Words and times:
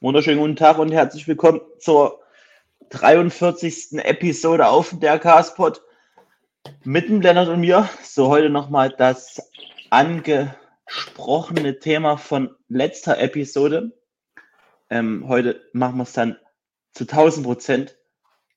Wunderschönen 0.00 0.38
guten 0.38 0.54
Tag 0.54 0.78
und 0.78 0.92
herzlich 0.92 1.26
willkommen 1.26 1.60
zur 1.80 2.22
43. 2.90 3.94
Episode 3.94 4.68
auf 4.68 4.94
der 4.96 5.18
Castpod 5.18 5.82
mit 6.84 7.08
dem 7.08 7.20
Lennart 7.20 7.48
und 7.48 7.58
mir. 7.58 7.90
So, 8.04 8.28
heute 8.28 8.48
nochmal 8.48 8.94
das 8.96 9.50
angesprochene 9.90 11.80
Thema 11.80 12.16
von 12.16 12.54
letzter 12.68 13.18
Episode. 13.18 13.90
Ähm, 14.88 15.26
heute 15.26 15.68
machen 15.72 15.96
wir 15.96 16.04
es 16.04 16.12
dann 16.12 16.38
zu 16.92 17.02
1000 17.02 17.44
Prozent. 17.44 17.98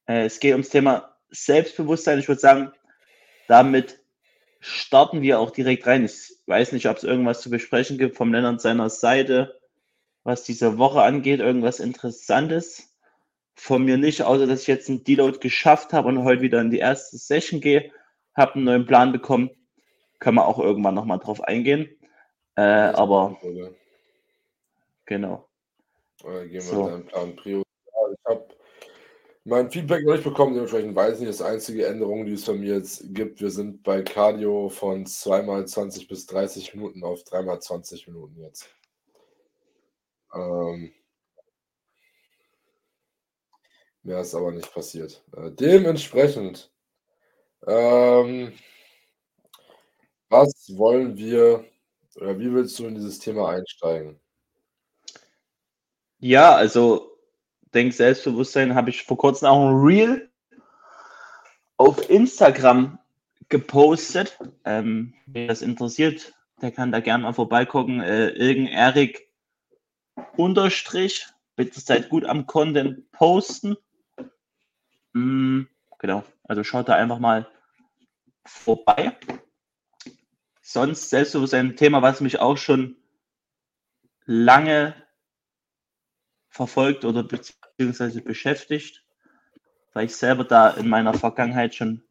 Äh, 0.05 0.25
es 0.25 0.39
geht 0.39 0.51
ums 0.51 0.69
Thema 0.69 1.17
Selbstbewusstsein. 1.31 2.19
Ich 2.19 2.27
würde 2.27 2.39
sagen, 2.39 2.71
damit 3.47 3.99
starten 4.59 5.23
wir 5.23 5.39
auch 5.39 5.49
direkt 5.49 5.87
rein. 5.87 6.05
Ich 6.05 6.37
weiß 6.45 6.71
nicht, 6.71 6.87
ob 6.87 6.97
es 6.97 7.03
irgendwas 7.03 7.41
zu 7.41 7.49
besprechen 7.49 7.97
gibt 7.97 8.15
vom 8.15 8.31
Lennart 8.31 8.61
seiner 8.61 8.91
Seite 8.91 9.59
was 10.23 10.43
diese 10.43 10.77
Woche 10.77 11.01
angeht, 11.01 11.39
irgendwas 11.39 11.79
Interessantes. 11.79 12.87
Von 13.55 13.83
mir 13.83 13.97
nicht, 13.97 14.23
außer 14.23 14.47
dass 14.47 14.61
ich 14.61 14.67
jetzt 14.67 14.89
einen 14.89 15.03
Deload 15.03 15.39
geschafft 15.39 15.93
habe 15.93 16.07
und 16.07 16.23
heute 16.23 16.41
wieder 16.41 16.61
in 16.61 16.71
die 16.71 16.79
erste 16.79 17.17
Session 17.17 17.61
gehe. 17.61 17.91
Habe 18.33 18.55
einen 18.55 18.63
neuen 18.63 18.85
Plan 18.85 19.11
bekommen. 19.11 19.51
Können 20.19 20.37
wir 20.37 20.47
auch 20.47 20.57
irgendwann 20.59 20.95
nochmal 20.95 21.19
drauf 21.19 21.41
eingehen. 21.43 21.89
Äh, 22.55 22.61
aber 22.61 23.37
gut, 23.41 23.75
genau. 25.05 25.47
Oder 26.23 26.45
gehen 26.45 26.53
wir 26.53 26.61
so. 26.61 26.87
deinen 26.87 27.05
Plan 27.05 27.35
Prio. 27.35 27.63
Ich 28.13 28.25
habe 28.25 28.47
mein 29.43 29.71
Feedback 29.71 30.05
noch 30.05 30.13
nicht 30.13 30.23
bekommen, 30.23 30.53
dementsprechend 30.53 30.95
weiß 30.95 31.15
ich 31.15 31.19
nicht, 31.21 31.29
das 31.29 31.41
einzige 31.41 31.87
Änderung, 31.87 32.25
die 32.25 32.33
es 32.33 32.45
von 32.45 32.59
mir 32.59 32.75
jetzt 32.75 33.13
gibt. 33.13 33.41
Wir 33.41 33.49
sind 33.49 33.83
bei 33.83 34.01
Cardio 34.01 34.69
von 34.69 35.05
2x20 35.05 36.07
bis 36.07 36.25
30 36.27 36.75
Minuten 36.75 37.03
auf 37.03 37.23
3x20 37.23 38.09
Minuten 38.09 38.39
jetzt. 38.39 38.69
Ähm, 40.33 40.91
mehr 44.03 44.21
ist 44.21 44.35
aber 44.35 44.51
nicht 44.51 44.73
passiert. 44.73 45.23
Äh, 45.35 45.51
dementsprechend, 45.51 46.71
ähm, 47.67 48.53
was 50.29 50.71
wollen 50.75 51.17
wir 51.17 51.65
oder 52.15 52.37
wie 52.39 52.53
willst 52.53 52.77
du 52.79 52.85
in 52.85 52.95
dieses 52.95 53.19
Thema 53.19 53.49
einsteigen? 53.49 54.19
Ja, 56.19 56.55
also 56.55 57.17
denk 57.73 57.93
Selbstbewusstsein 57.93 58.75
habe 58.75 58.89
ich 58.89 59.03
vor 59.03 59.17
kurzem 59.17 59.47
auch 59.47 59.67
ein 59.67 59.75
Reel 59.75 60.29
auf 61.77 62.09
Instagram 62.09 62.99
gepostet. 63.49 64.37
Ähm, 64.65 65.13
wer 65.25 65.47
das 65.47 65.61
interessiert, 65.61 66.33
der 66.61 66.71
kann 66.71 66.91
da 66.91 66.99
gerne 66.99 67.23
mal 67.23 67.33
vorbeigucken. 67.33 68.01
Äh, 68.01 68.29
Irgend 68.29 68.69
Erik 68.69 69.30
Unterstrich. 70.37 71.27
Bitte 71.55 71.79
seid 71.79 72.09
gut 72.09 72.25
am 72.25 72.47
Content 72.47 73.11
posten. 73.11 73.77
Mm, 75.13 75.63
genau, 75.99 76.23
also 76.43 76.63
schaut 76.63 76.89
da 76.89 76.95
einfach 76.95 77.19
mal 77.19 77.47
vorbei. 78.45 79.17
Sonst 80.61 81.09
Selbstbewusstsein 81.09 81.67
ein 81.67 81.75
Thema, 81.75 82.01
was 82.01 82.21
mich 82.21 82.39
auch 82.39 82.57
schon 82.57 82.95
lange 84.25 84.95
verfolgt 86.49 87.05
oder 87.05 87.23
beziehungsweise 87.23 88.21
beschäftigt, 88.21 89.03
weil 89.93 90.05
ich 90.05 90.15
selber 90.15 90.43
da 90.43 90.69
in 90.69 90.87
meiner 90.87 91.13
Vergangenheit 91.13 91.75
schon 91.75 92.03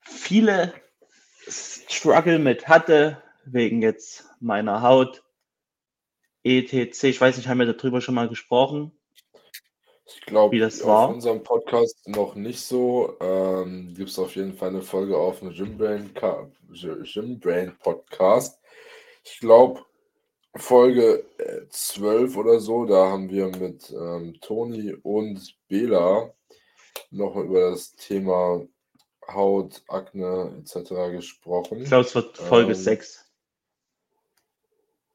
viele 0.00 0.72
Struggle 1.48 2.38
mit 2.38 2.68
hatte, 2.68 3.22
wegen 3.44 3.82
jetzt 3.82 4.28
meiner 4.40 4.82
Haut, 4.82 5.22
ETC, 6.44 7.04
ich 7.04 7.20
weiß 7.20 7.36
nicht, 7.36 7.48
haben 7.48 7.58
wir 7.58 7.72
darüber 7.72 8.00
schon 8.00 8.14
mal 8.14 8.28
gesprochen? 8.28 8.92
Ich 10.04 10.20
glaube, 10.22 10.66
auf 10.66 10.84
war? 10.84 11.08
unserem 11.08 11.42
Podcast 11.42 12.06
noch 12.06 12.34
nicht 12.34 12.60
so. 12.60 13.16
Ähm, 13.20 13.94
Gibt 13.94 14.10
es 14.10 14.18
auf 14.18 14.34
jeden 14.36 14.54
Fall 14.54 14.70
eine 14.70 14.82
Folge 14.82 15.16
auf 15.16 15.38
dem 15.38 15.54
Gymbrain, 15.54 16.10
Gymbrain 17.04 17.76
Podcast. 17.78 18.60
Ich 19.24 19.38
glaube, 19.38 19.84
Folge 20.56 21.24
12 21.70 22.34
äh, 22.34 22.38
oder 22.38 22.60
so, 22.60 22.84
da 22.84 23.10
haben 23.10 23.30
wir 23.30 23.46
mit 23.48 23.90
ähm, 23.90 24.38
Toni 24.40 24.94
und 25.02 25.56
Bela 25.68 26.34
noch 27.10 27.36
über 27.36 27.70
das 27.70 27.94
Thema 27.94 28.66
Haut, 29.28 29.82
Akne 29.88 30.52
etc. 30.60 30.90
gesprochen. 31.12 31.82
Ich 31.82 31.88
glaube, 31.88 32.04
es 32.04 32.14
wird 32.14 32.36
Folge 32.36 32.72
ähm, 32.72 32.78
6. 32.78 33.31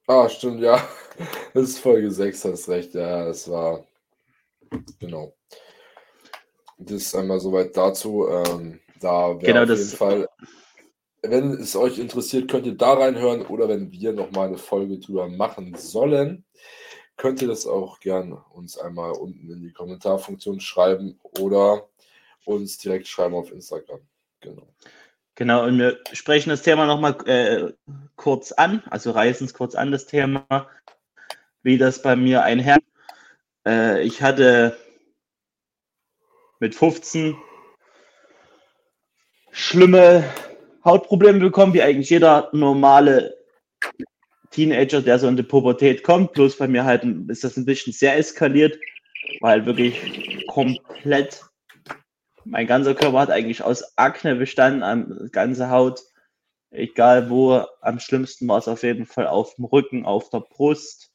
Ah, 0.07 0.29
stimmt, 0.29 0.61
ja. 0.61 0.81
Das 1.53 1.63
ist 1.63 1.79
Folge 1.79 2.11
6, 2.11 2.45
hast 2.45 2.69
recht. 2.69 2.93
Ja, 2.93 3.25
das 3.25 3.49
war. 3.49 3.83
Genau. 4.99 5.33
Das 6.77 7.01
ist 7.01 7.15
einmal 7.15 7.39
soweit 7.39 7.75
dazu. 7.75 8.27
Ähm, 8.29 8.79
da 8.99 9.29
wäre 9.41 9.53
genau, 9.53 9.63
auf 9.63 9.69
jeden 9.69 9.97
Fall, 9.97 10.29
wenn 11.23 11.53
es 11.53 11.75
euch 11.75 11.97
interessiert, 11.97 12.49
könnt 12.49 12.67
ihr 12.67 12.77
da 12.77 12.93
reinhören 12.93 13.45
oder 13.47 13.67
wenn 13.67 13.91
wir 13.91 14.13
nochmal 14.13 14.47
eine 14.47 14.59
Folge 14.59 14.99
drüber 14.99 15.27
machen 15.27 15.75
sollen, 15.75 16.45
könnt 17.15 17.41
ihr 17.41 17.47
das 17.47 17.65
auch 17.65 17.99
gern 17.99 18.33
uns 18.53 18.77
einmal 18.77 19.13
unten 19.13 19.49
in 19.49 19.61
die 19.61 19.73
Kommentarfunktion 19.73 20.59
schreiben 20.59 21.19
oder 21.39 21.89
uns 22.45 22.77
direkt 22.77 23.07
schreiben 23.07 23.33
auf 23.33 23.51
Instagram. 23.51 24.01
Genau. 24.39 24.67
Genau, 25.37 25.65
und 25.65 25.77
wir 25.77 25.99
sprechen 26.13 26.49
das 26.49 26.63
Thema 26.63 26.87
nochmal 26.87 27.15
äh, 27.27 27.71
kurz 28.15 28.51
an, 28.51 28.81
also 28.89 29.11
reißen 29.11 29.45
es 29.45 29.53
kurz 29.53 29.75
an, 29.75 29.91
das 29.91 30.07
Thema, 30.07 30.67
wie 31.61 31.77
das 31.77 32.01
bei 32.01 32.15
mir 32.15 32.41
einher. 32.41 32.79
Äh, 33.63 34.01
ich 34.01 34.23
hatte 34.23 34.75
mit 36.59 36.73
15 36.73 37.37
schlimme 39.51 40.23
Hautprobleme 40.83 41.39
bekommen, 41.39 41.75
wie 41.75 41.83
eigentlich 41.83 42.09
jeder 42.09 42.49
normale 42.51 43.37
Teenager, 44.49 45.03
der 45.03 45.19
so 45.19 45.27
in 45.27 45.37
die 45.37 45.43
Pubertät 45.43 46.01
kommt. 46.01 46.33
Bloß 46.33 46.57
bei 46.57 46.67
mir 46.67 46.83
halt 46.83 47.03
ist 47.27 47.43
das 47.43 47.57
ein 47.57 47.65
bisschen 47.65 47.93
sehr 47.93 48.17
eskaliert, 48.17 48.79
weil 49.41 49.67
wirklich 49.67 50.47
komplett 50.47 51.43
mein 52.49 52.67
ganzer 52.67 52.95
Körper 52.95 53.19
hat 53.19 53.31
eigentlich 53.31 53.61
aus 53.63 53.97
Akne 53.97 54.35
bestanden, 54.35 54.83
am 54.83 55.29
ganze 55.31 55.69
Haut, 55.69 56.01
egal 56.71 57.29
wo. 57.29 57.65
Am 57.81 57.99
schlimmsten 57.99 58.47
war 58.47 58.57
es 58.57 58.67
auf 58.67 58.83
jeden 58.83 59.05
Fall 59.05 59.27
auf 59.27 59.55
dem 59.55 59.65
Rücken, 59.65 60.05
auf 60.05 60.29
der 60.29 60.41
Brust, 60.41 61.11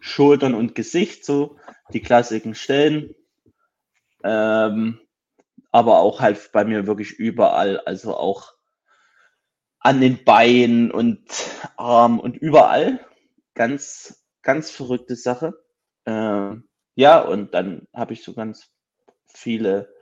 Schultern 0.00 0.54
und 0.54 0.74
Gesicht, 0.74 1.24
so 1.24 1.56
die 1.92 2.00
klassischen 2.00 2.54
Stellen. 2.54 3.14
Ähm, 4.24 5.00
aber 5.70 5.98
auch 6.00 6.20
halt 6.20 6.50
bei 6.52 6.64
mir 6.64 6.86
wirklich 6.86 7.12
überall, 7.12 7.80
also 7.80 8.16
auch 8.16 8.54
an 9.80 10.00
den 10.00 10.24
Beinen 10.24 10.90
und 10.90 11.24
Armen 11.76 12.20
und 12.20 12.36
überall. 12.36 13.04
Ganz, 13.54 14.24
ganz 14.42 14.70
verrückte 14.70 15.16
Sache. 15.16 15.54
Ähm, 16.06 16.68
ja, 16.94 17.20
und 17.20 17.54
dann 17.54 17.88
habe 17.92 18.12
ich 18.12 18.22
so 18.22 18.34
ganz 18.34 18.70
viele 19.34 19.92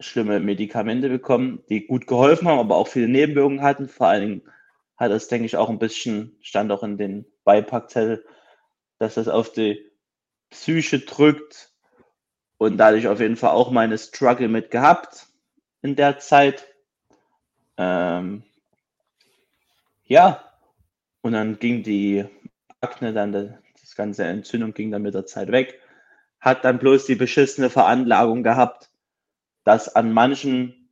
schlimme 0.00 0.40
Medikamente 0.40 1.08
bekommen, 1.08 1.62
die 1.68 1.86
gut 1.86 2.06
geholfen 2.06 2.48
haben, 2.48 2.58
aber 2.58 2.76
auch 2.76 2.88
viele 2.88 3.08
Nebenwirkungen 3.08 3.62
hatten. 3.62 3.88
Vor 3.88 4.08
allen 4.08 4.28
Dingen 4.28 4.42
hat 4.96 5.10
das, 5.10 5.28
denke 5.28 5.46
ich, 5.46 5.56
auch 5.56 5.70
ein 5.70 5.78
bisschen, 5.78 6.36
stand 6.40 6.72
auch 6.72 6.82
in 6.82 6.98
den 6.98 7.26
Beipackzettel, 7.44 8.24
dass 8.98 9.14
das 9.14 9.28
auf 9.28 9.52
die 9.52 9.90
Psyche 10.50 11.00
drückt 11.00 11.72
und 12.58 12.76
dadurch 12.78 13.08
auf 13.08 13.20
jeden 13.20 13.36
Fall 13.36 13.50
auch 13.50 13.70
meine 13.70 13.98
Struggle 13.98 14.48
mit 14.48 14.70
gehabt 14.70 15.26
in 15.82 15.96
der 15.96 16.18
Zeit. 16.18 16.66
Ähm, 17.76 18.44
ja, 20.04 20.44
und 21.22 21.32
dann 21.32 21.58
ging 21.58 21.82
die 21.82 22.24
Akne, 22.80 23.12
dann 23.12 23.32
das 23.32 23.94
ganze 23.96 24.24
Entzündung 24.24 24.74
ging 24.74 24.90
dann 24.90 25.02
mit 25.02 25.14
der 25.14 25.26
Zeit 25.26 25.50
weg 25.50 25.80
hat 26.44 26.62
dann 26.66 26.78
bloß 26.78 27.06
die 27.06 27.14
beschissene 27.14 27.70
Veranlagung 27.70 28.42
gehabt, 28.42 28.90
dass 29.64 29.88
an 29.88 30.12
manchen 30.12 30.90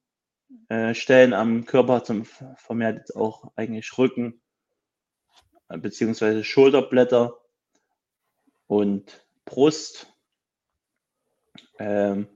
äh, 0.70 0.94
Stellen 0.94 1.34
am 1.34 1.66
Körper, 1.66 2.02
zum 2.04 2.24
vermehrt 2.56 2.96
jetzt 2.96 3.14
auch 3.14 3.52
eigentlich 3.54 3.98
Rücken, 3.98 4.40
äh, 5.68 5.76
beziehungsweise 5.76 6.42
Schulterblätter 6.42 7.38
und 8.66 9.26
Brust, 9.44 10.10
ähm, 11.78 12.28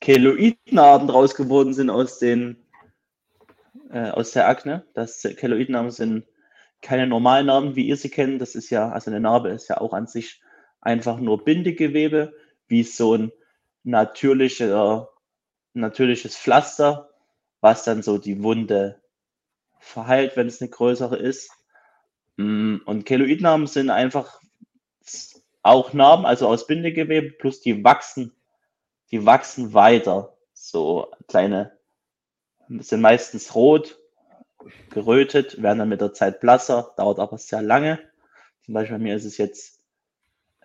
Keloidnarben 0.00 1.06
draus 1.06 1.36
geworden 1.36 1.74
sind 1.74 1.90
aus 1.90 2.18
den 2.18 2.56
äh, 3.90 4.10
aus 4.10 4.32
der 4.32 4.48
Akne. 4.48 4.84
Das 4.94 5.22
Keloidnarben 5.22 5.92
sind 5.92 6.26
keine 6.82 7.06
normalen 7.06 7.46
Narben, 7.46 7.76
wie 7.76 7.86
ihr 7.86 7.96
sie 7.96 8.10
kennt. 8.10 8.42
Das 8.42 8.56
ist 8.56 8.70
ja, 8.70 8.90
also 8.90 9.12
eine 9.12 9.20
Narbe 9.20 9.50
ist 9.50 9.68
ja 9.68 9.80
auch 9.80 9.92
an 9.92 10.08
sich 10.08 10.42
einfach 10.80 11.18
nur 11.18 11.44
Bindegewebe 11.44 12.34
wie 12.68 12.84
so 12.84 13.14
ein 13.14 13.32
natürlicher, 13.82 15.08
natürliches 15.74 16.36
Pflaster, 16.36 17.10
was 17.60 17.84
dann 17.84 18.02
so 18.02 18.18
die 18.18 18.42
Wunde 18.42 19.00
verheilt, 19.80 20.36
wenn 20.36 20.46
es 20.46 20.60
eine 20.60 20.70
größere 20.70 21.16
ist. 21.16 21.50
Mm, 22.36 22.76
und 22.84 23.04
Keloidnamen 23.04 23.66
sind 23.66 23.90
einfach 23.90 24.40
auch 25.62 25.92
Narben, 25.92 26.26
also 26.26 26.48
aus 26.48 26.66
Bindegewebe, 26.66 27.32
plus 27.32 27.60
die 27.60 27.84
wachsen, 27.84 28.32
die 29.10 29.24
wachsen 29.26 29.74
weiter. 29.74 30.36
So 30.52 31.10
kleine, 31.28 31.78
sind 32.68 33.00
meistens 33.00 33.54
rot, 33.54 33.98
gerötet, 34.90 35.62
werden 35.62 35.78
dann 35.78 35.88
mit 35.88 36.00
der 36.00 36.12
Zeit 36.12 36.40
blasser, 36.40 36.92
dauert 36.96 37.18
aber 37.18 37.38
sehr 37.38 37.62
lange. 37.62 37.98
Zum 38.64 38.74
Beispiel 38.74 38.98
bei 38.98 39.02
mir 39.02 39.16
ist 39.16 39.24
es 39.24 39.38
jetzt 39.38 39.77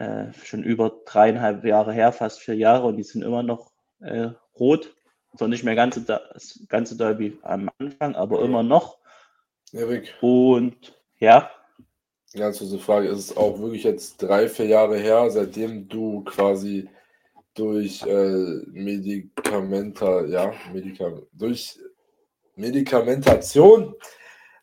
äh, 0.04 0.34
schon 0.44 0.64
über 0.64 0.92
dreieinhalb 1.06 1.64
Jahre 1.64 1.94
her, 1.94 2.12
fast 2.12 2.42
vier 2.42 2.56
Jahre 2.56 2.88
und 2.88 2.98
die 2.98 3.04
sind 3.04 3.22
immer 3.22 3.44
noch 3.44 3.72
äh, 4.02 4.30
rot. 4.60 4.96
So 5.36 5.48
nicht 5.48 5.64
mehr 5.64 5.76
ganz 5.76 6.00
das 6.06 6.60
ganze 6.68 6.96
doll 6.96 7.18
wie 7.20 7.38
am 7.42 7.70
Anfang, 7.80 8.16
aber 8.16 8.44
immer 8.44 8.64
noch. 8.64 9.00
Erik. 9.72 10.14
Und 10.22 10.94
ja. 11.18 11.50
Ganz 12.34 12.60
kurze 12.60 12.80
Frage, 12.80 13.08
ist 13.08 13.20
es 13.20 13.38
auch 13.38 13.60
wirklich 13.60 13.84
jetzt 13.84 14.18
drei, 14.18 14.48
vier 14.48 14.66
Jahre 14.66 14.98
her, 14.98 15.30
seitdem 15.30 15.88
du 15.88 16.24
quasi 16.24 16.90
durch 17.54 18.04
äh, 18.04 18.62
Medikamenta, 18.72 20.26
ja, 20.26 20.54
Medika 20.74 21.12
durch 21.32 21.80
Medikamentation 22.56 23.96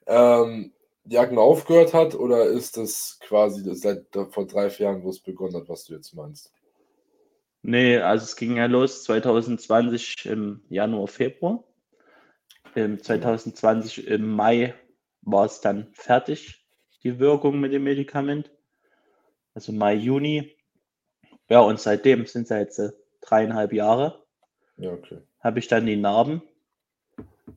ähm, 0.06 0.72
Akne 1.18 1.40
aufgehört 1.40 1.92
hat 1.92 2.14
oder 2.14 2.44
ist 2.44 2.76
das 2.76 3.18
quasi 3.20 3.62
seit 3.74 4.06
vor 4.30 4.46
drei, 4.46 4.70
vier 4.70 4.86
Jahren, 4.86 5.02
wo 5.02 5.10
es 5.10 5.20
begonnen 5.20 5.56
hat, 5.56 5.68
was 5.68 5.84
du 5.84 5.94
jetzt 5.94 6.14
meinst? 6.14 6.52
Nee, 7.62 7.98
also 7.98 8.24
es 8.24 8.36
ging 8.36 8.56
ja 8.56 8.66
los 8.66 9.04
2020 9.04 10.26
im 10.26 10.62
Januar, 10.68 11.08
Februar. 11.08 11.64
Im 12.74 13.02
2020 13.02 14.06
im 14.06 14.30
Mai 14.30 14.74
war 15.22 15.44
es 15.44 15.60
dann 15.60 15.88
fertig, 15.92 16.64
die 17.02 17.18
Wirkung 17.18 17.60
mit 17.60 17.72
dem 17.72 17.84
Medikament. 17.84 18.50
Also 19.54 19.72
Mai, 19.72 19.94
Juni. 19.94 20.56
Ja, 21.48 21.60
und 21.60 21.80
seitdem 21.80 22.26
sind 22.26 22.44
es 22.44 22.50
jetzt 22.50 22.78
äh, 22.78 22.92
dreieinhalb 23.20 23.72
Jahre. 23.72 24.24
Ja, 24.76 24.92
okay. 24.92 25.18
Habe 25.40 25.58
ich 25.58 25.68
dann 25.68 25.86
die 25.86 25.96
Narben. 25.96 26.42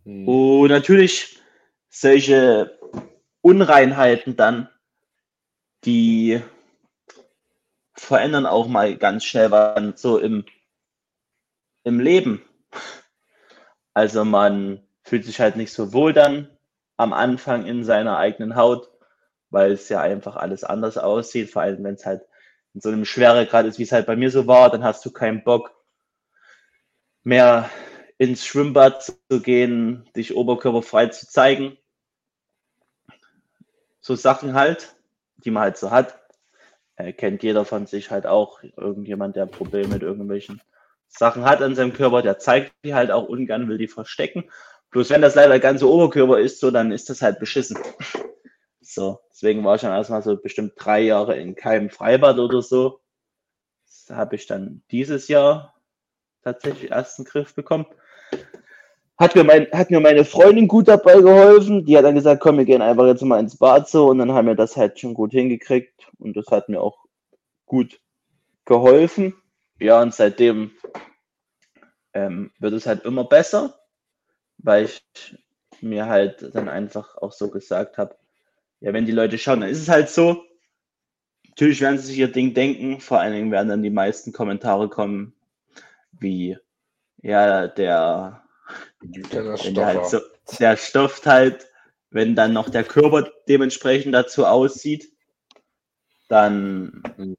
Hm. 0.04 0.28
Und 0.28 0.70
natürlich 0.70 1.38
solche 1.90 2.80
Unreinheiten 3.44 4.38
dann, 4.38 4.70
die 5.84 6.42
verändern 7.94 8.46
auch 8.46 8.68
mal 8.68 8.96
ganz 8.98 9.26
schnell 9.26 9.52
was 9.52 10.02
so 10.02 10.18
im, 10.18 10.46
im 11.84 12.00
Leben. 12.00 12.42
Also 13.94 14.24
man 14.26 14.82
fühlt 15.04 15.26
sich 15.26 15.40
halt 15.40 15.58
nicht 15.58 15.74
so 15.74 15.94
wohl 15.94 16.14
dann 16.14 16.50
am 16.96 17.12
Anfang 17.12 17.66
in 17.66 17.84
seiner 17.84 18.18
eigenen 18.18 18.56
Haut, 18.56 18.90
weil 19.50 19.74
es 19.74 19.90
ja 19.90 20.00
einfach 20.00 20.38
alles 20.38 20.64
anders 20.64 20.98
aussieht, 20.98 21.52
vor 21.52 21.62
allem 21.62 21.84
wenn 21.84 21.96
es 21.96 22.06
halt 22.06 22.24
in 22.74 22.80
so 22.82 22.90
einem 22.90 23.04
Schweregrad 23.06 23.66
ist, 23.66 23.78
wie 23.78 23.84
es 23.84 23.92
halt 23.92 24.06
bei 24.06 24.16
mir 24.16 24.32
so 24.32 24.48
war, 24.48 24.72
dann 24.72 24.86
hast 24.86 25.06
du 25.06 25.12
keinen 25.12 25.44
Bock 25.44 25.76
mehr 27.24 27.70
ins 28.18 28.46
Schwimmbad 28.46 29.04
zu 29.04 29.42
gehen, 29.42 30.10
dich 30.16 30.34
oberkörperfrei 30.34 31.08
zu 31.08 31.28
zeigen. 31.28 31.78
So 34.04 34.16
Sachen 34.16 34.54
halt, 34.54 34.98
die 35.38 35.50
man 35.50 35.64
halt 35.64 35.78
so 35.78 35.90
hat. 35.90 36.20
Äh, 36.98 37.14
kennt 37.14 37.42
jeder 37.42 37.64
von 37.64 37.88
sich 37.88 38.12
halt 38.12 38.28
auch. 38.28 38.62
Irgendjemand, 38.76 39.38
der 39.38 39.46
Probleme 39.46 39.88
mit 39.88 40.04
irgendwelchen 40.04 40.62
Sachen 41.08 41.46
hat 41.46 41.62
an 41.62 41.74
seinem 41.74 41.94
Körper, 41.94 42.22
der 42.22 42.38
zeigt 42.38 42.74
die 42.84 42.94
halt 42.94 43.12
auch 43.12 43.30
ungern, 43.30 43.70
will 43.70 43.78
die 43.78 43.88
verstecken. 43.88 44.52
Bloß 44.92 45.10
wenn 45.10 45.22
das 45.22 45.36
leider 45.36 45.52
der 45.52 45.62
ganze 45.62 45.90
Oberkörper 45.90 46.38
ist, 46.38 46.60
so, 46.60 46.70
dann 46.70 46.92
ist 46.92 47.10
das 47.10 47.22
halt 47.22 47.40
beschissen. 47.40 47.78
So, 48.82 49.22
deswegen 49.32 49.64
war 49.64 49.76
ich 49.76 49.82
dann 49.82 49.94
erstmal 49.94 50.22
so 50.22 50.36
bestimmt 50.36 50.74
drei 50.76 51.00
Jahre 51.00 51.38
in 51.38 51.56
keinem 51.56 51.90
Freibad 51.90 52.38
oder 52.40 52.62
so. 52.62 53.00
Das 53.86 54.18
habe 54.18 54.36
ich 54.36 54.48
dann 54.48 54.84
dieses 54.92 55.30
Jahr 55.30 55.74
tatsächlich 56.44 56.92
erst 56.92 57.20
einen 57.20 57.26
Griff 57.26 57.56
bekommen. 57.56 57.86
Hat 59.18 59.36
mir, 59.36 59.44
mein, 59.44 59.68
hat 59.72 59.92
mir 59.92 60.00
meine 60.00 60.26
Freundin 60.26 60.68
gut 60.68 60.88
dabei 60.88 61.22
geholfen. 61.22 61.86
Die 61.86 61.98
hat 61.98 62.06
dann 62.06 62.16
gesagt, 62.16 62.42
komm, 62.42 62.58
wir 62.58 62.66
gehen 62.66 62.82
einfach 62.82 63.06
jetzt 63.06 63.22
mal 63.22 63.40
ins 63.40 63.58
Bad 63.58 63.88
so. 63.88 64.10
Und 64.10 64.18
dann 64.20 64.32
haben 64.32 64.48
wir 64.48 64.56
das 64.56 64.76
halt 64.76 65.00
schon 65.00 65.14
gut 65.14 65.32
hingekriegt. 65.32 66.12
Und 66.18 66.36
das 66.36 66.48
hat 66.48 66.70
mir 66.70 66.82
auch 66.82 67.06
gut 67.66 68.00
geholfen. 68.66 69.36
Ja, 69.80 70.02
und 70.02 70.14
seitdem 70.14 70.72
ähm, 72.14 72.52
wird 72.60 72.74
es 72.74 72.86
halt 72.86 73.06
immer 73.06 73.24
besser 73.26 73.76
weil 74.64 74.86
ich 74.86 75.02
mir 75.82 76.08
halt 76.08 76.56
dann 76.56 76.70
einfach 76.70 77.18
auch 77.18 77.34
so 77.34 77.50
gesagt 77.50 77.98
habe, 77.98 78.16
ja, 78.80 78.94
wenn 78.94 79.06
die 79.06 79.12
Leute 79.12 79.38
schauen, 79.38 79.62
dann 79.62 79.70
ist 79.70 79.82
es 79.82 79.90
halt 79.90 80.10
so. 80.10 80.44
Natürlich 81.50 81.82
werden 81.82 82.00
sie 82.00 82.08
sich 82.08 82.18
ihr 82.18 82.32
Ding 82.32 82.54
denken, 82.54 83.00
vor 83.00 83.20
allen 83.20 83.34
Dingen 83.34 83.52
werden 83.52 83.70
dann 83.70 83.84
die 83.84 83.90
meisten 83.90 84.34
Kommentare 84.34 84.90
kommen, 84.90 85.36
wie, 86.12 86.58
ja, 87.22 87.68
der, 87.68 88.43
der, 89.02 89.58
der, 89.58 89.86
halt 89.86 90.06
so, 90.08 90.20
der 90.60 90.78
stofft 90.78 91.26
halt, 91.26 91.68
wenn 92.10 92.36
dann 92.36 92.54
noch 92.54 92.70
der 92.70 92.84
Körper 92.84 93.30
dementsprechend 93.48 94.14
dazu 94.14 94.46
aussieht, 94.46 95.12
dann 96.28 97.38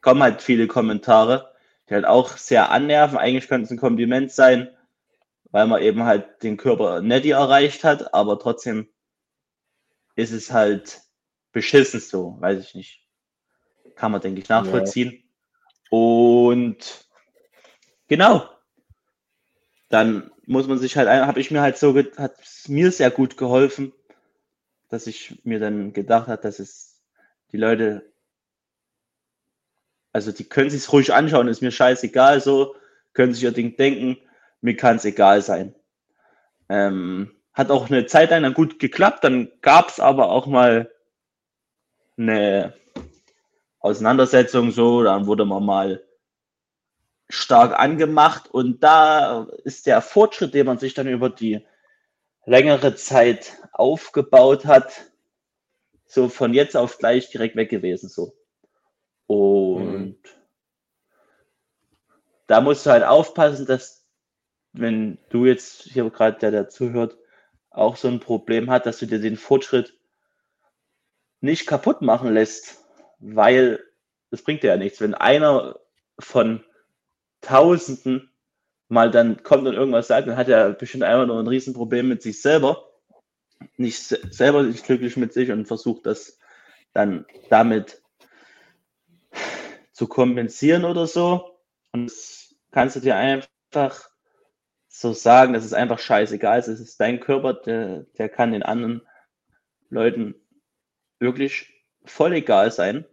kommen 0.00 0.22
halt 0.22 0.42
viele 0.42 0.66
Kommentare, 0.66 1.52
die 1.88 1.94
halt 1.94 2.04
auch 2.04 2.36
sehr 2.36 2.70
annerven. 2.70 3.18
Eigentlich 3.18 3.48
könnte 3.48 3.66
es 3.66 3.70
ein 3.70 3.78
Kompliment 3.78 4.32
sein, 4.32 4.68
weil 5.50 5.66
man 5.66 5.82
eben 5.82 6.04
halt 6.04 6.42
den 6.42 6.56
Körper 6.56 7.00
nicht 7.00 7.26
erreicht 7.26 7.84
hat, 7.84 8.14
aber 8.14 8.38
trotzdem 8.38 8.88
ist 10.14 10.32
es 10.32 10.52
halt 10.52 11.00
beschissen 11.52 12.00
so, 12.00 12.36
weiß 12.40 12.62
ich 12.64 12.74
nicht. 12.74 13.08
Kann 13.94 14.12
man, 14.12 14.20
denke 14.20 14.40
ich, 14.40 14.48
nachvollziehen. 14.48 15.12
Ja. 15.12 15.98
Und 15.98 17.06
genau, 18.08 18.48
dann 19.90 20.31
muss 20.46 20.66
man 20.66 20.78
sich 20.78 20.96
halt, 20.96 21.08
habe 21.08 21.40
ich 21.40 21.50
mir 21.50 21.60
halt 21.60 21.78
so, 21.78 21.96
hat 22.16 22.36
mir 22.68 22.90
sehr 22.90 23.10
gut 23.10 23.36
geholfen, 23.36 23.92
dass 24.88 25.06
ich 25.06 25.40
mir 25.44 25.60
dann 25.60 25.92
gedacht 25.92 26.28
habe, 26.28 26.42
dass 26.42 26.58
es 26.58 27.00
die 27.52 27.56
Leute, 27.56 28.12
also 30.12 30.32
die 30.32 30.44
können 30.44 30.70
sich 30.70 30.92
ruhig 30.92 31.12
anschauen, 31.12 31.48
ist 31.48 31.62
mir 31.62 31.70
scheißegal, 31.70 32.40
so, 32.40 32.74
können 33.12 33.34
sich 33.34 33.42
ihr 33.42 33.52
Ding 33.52 33.76
denken, 33.76 34.18
mir 34.60 34.76
kann 34.76 34.96
es 34.96 35.04
egal 35.04 35.42
sein. 35.42 35.74
Ähm, 36.68 37.30
hat 37.52 37.70
auch 37.70 37.90
eine 37.90 38.06
Zeit 38.06 38.30
lang 38.30 38.42
dann 38.42 38.54
gut 38.54 38.78
geklappt, 38.78 39.24
dann 39.24 39.50
gab 39.60 39.88
es 39.88 40.00
aber 40.00 40.30
auch 40.30 40.46
mal 40.46 40.90
eine 42.16 42.74
Auseinandersetzung 43.80 44.70
so, 44.70 45.02
dann 45.02 45.26
wurde 45.26 45.44
man 45.44 45.64
mal 45.64 46.02
stark 47.32 47.78
angemacht 47.78 48.50
und 48.50 48.82
da 48.82 49.46
ist 49.64 49.86
der 49.86 50.02
Fortschritt, 50.02 50.52
den 50.52 50.66
man 50.66 50.76
sich 50.76 50.92
dann 50.92 51.08
über 51.08 51.30
die 51.30 51.66
längere 52.44 52.94
Zeit 52.94 53.56
aufgebaut 53.72 54.66
hat, 54.66 55.10
so 56.04 56.28
von 56.28 56.52
jetzt 56.52 56.76
auf 56.76 56.98
gleich 56.98 57.30
direkt 57.30 57.56
weg 57.56 57.70
gewesen 57.70 58.10
so. 58.10 58.36
Und 59.26 59.94
mhm. 59.94 60.16
da 62.48 62.60
musst 62.60 62.84
du 62.84 62.90
halt 62.90 63.02
aufpassen, 63.02 63.64
dass 63.64 64.04
wenn 64.74 65.16
du 65.30 65.46
jetzt 65.46 65.84
hier 65.84 66.10
gerade, 66.10 66.38
der 66.38 66.50
der 66.50 66.68
zuhört, 66.68 67.16
auch 67.70 67.96
so 67.96 68.08
ein 68.08 68.20
Problem 68.20 68.68
hat, 68.68 68.84
dass 68.84 68.98
du 68.98 69.06
dir 69.06 69.20
den 69.20 69.38
Fortschritt 69.38 69.98
nicht 71.40 71.66
kaputt 71.66 72.02
machen 72.02 72.34
lässt, 72.34 72.84
weil 73.20 73.82
das 74.30 74.42
bringt 74.42 74.62
dir 74.62 74.68
ja 74.68 74.76
nichts. 74.76 75.00
Wenn 75.00 75.14
einer 75.14 75.80
von 76.18 76.62
Tausenden 77.42 78.30
mal 78.88 79.10
dann 79.10 79.42
kommt 79.42 79.66
und 79.66 79.74
irgendwas 79.74 80.08
sagt, 80.08 80.28
dann 80.28 80.36
hat 80.36 80.48
er 80.48 80.72
bestimmt 80.72 81.04
einfach 81.04 81.26
nur 81.26 81.38
ein 81.38 81.46
Riesenproblem 81.46 82.08
mit 82.08 82.22
sich 82.22 82.40
selber, 82.42 82.88
nicht 83.76 84.02
selber 84.02 84.62
nicht 84.62 84.84
glücklich 84.84 85.16
mit 85.16 85.32
sich 85.32 85.50
und 85.50 85.66
versucht 85.66 86.06
das 86.06 86.38
dann 86.92 87.26
damit 87.48 88.02
zu 89.92 90.06
kompensieren 90.06 90.84
oder 90.84 91.06
so. 91.06 91.58
Und 91.92 92.06
das 92.06 92.54
kannst 92.70 92.96
du 92.96 93.00
dir 93.00 93.16
einfach 93.16 94.10
so 94.88 95.12
sagen, 95.14 95.54
dass 95.54 95.64
es 95.64 95.72
einfach 95.72 95.98
scheißegal 95.98 96.58
ist. 96.58 96.68
Es 96.68 96.80
ist 96.80 97.00
dein 97.00 97.20
Körper, 97.20 97.54
der, 97.54 98.04
der 98.18 98.28
kann 98.28 98.52
den 98.52 98.62
anderen 98.62 99.00
Leuten 99.88 100.34
wirklich 101.18 101.72
voll 102.04 102.34
egal 102.34 102.70
sein. 102.70 103.06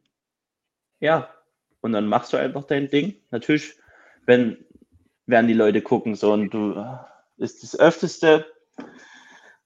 Ja, 1.00 1.34
und 1.80 1.94
dann 1.94 2.08
machst 2.08 2.34
du 2.34 2.38
einfach 2.38 2.66
dein 2.66 2.90
Ding. 2.90 3.22
Natürlich, 3.32 3.79
wenn 4.30 4.64
werden 5.26 5.48
die 5.48 5.56
Leute 5.56 5.82
gucken, 5.82 6.14
so 6.14 6.32
und 6.32 6.52
du 6.52 6.76
ist 7.38 7.64
das 7.64 7.78
öfteste, 7.80 8.46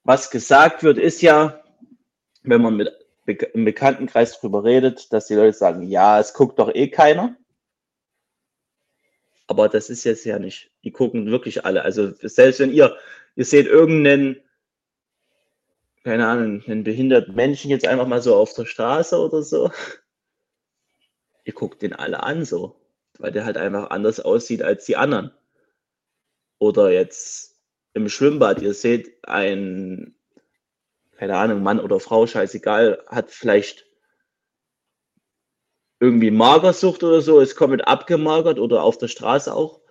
was 0.05 0.31
gesagt 0.31 0.83
wird, 0.83 0.97
ist 0.97 1.21
ja, 1.21 1.61
wenn 2.43 2.61
man 2.61 2.77
mit 2.77 2.89
im 3.25 3.65
Bekanntenkreis 3.65 4.39
drüber 4.39 4.63
redet, 4.63 5.11
dass 5.11 5.27
die 5.27 5.35
Leute 5.35 5.57
sagen, 5.57 5.83
ja, 5.83 6.19
es 6.19 6.33
guckt 6.33 6.59
doch 6.59 6.73
eh 6.73 6.89
keiner. 6.89 7.35
Aber 9.47 9.67
das 9.67 9.89
ist 9.89 10.05
jetzt 10.05 10.25
ja 10.25 10.39
nicht. 10.39 10.71
Die 10.83 10.91
gucken 10.91 11.29
wirklich 11.31 11.65
alle. 11.65 11.83
Also 11.83 12.13
selbst 12.21 12.59
wenn 12.59 12.71
ihr, 12.71 12.97
ihr 13.35 13.45
seht 13.45 13.67
irgendeinen, 13.67 14.41
keine 16.03 16.27
Ahnung, 16.27 16.63
einen 16.67 16.83
behinderten 16.83 17.35
Menschen 17.35 17.69
jetzt 17.69 17.87
einfach 17.87 18.07
mal 18.07 18.21
so 18.21 18.35
auf 18.35 18.53
der 18.53 18.65
Straße 18.65 19.17
oder 19.17 19.41
so, 19.41 19.71
ihr 21.43 21.53
guckt 21.53 21.81
den 21.81 21.93
alle 21.93 22.23
an 22.23 22.45
so, 22.45 22.82
weil 23.19 23.31
der 23.31 23.45
halt 23.45 23.57
einfach 23.57 23.89
anders 23.89 24.19
aussieht 24.19 24.61
als 24.61 24.85
die 24.85 24.97
anderen. 24.97 25.31
Oder 26.59 26.91
jetzt 26.91 27.59
im 27.93 28.09
Schwimmbad, 28.09 28.61
ihr 28.61 28.73
seht 28.73 29.27
ein, 29.27 30.15
keine 31.17 31.37
Ahnung, 31.37 31.61
Mann 31.61 31.79
oder 31.79 31.99
Frau, 31.99 32.25
scheißegal, 32.25 33.03
hat 33.07 33.31
vielleicht 33.31 33.85
irgendwie 35.99 36.31
Magersucht 36.31 37.03
oder 37.03 37.21
so, 37.21 37.39
ist 37.39 37.55
komplett 37.55 37.87
abgemagert 37.87 38.59
oder 38.59 38.83
auf 38.83 38.97
der 38.97 39.07
Straße 39.07 39.53
auch. 39.53 39.81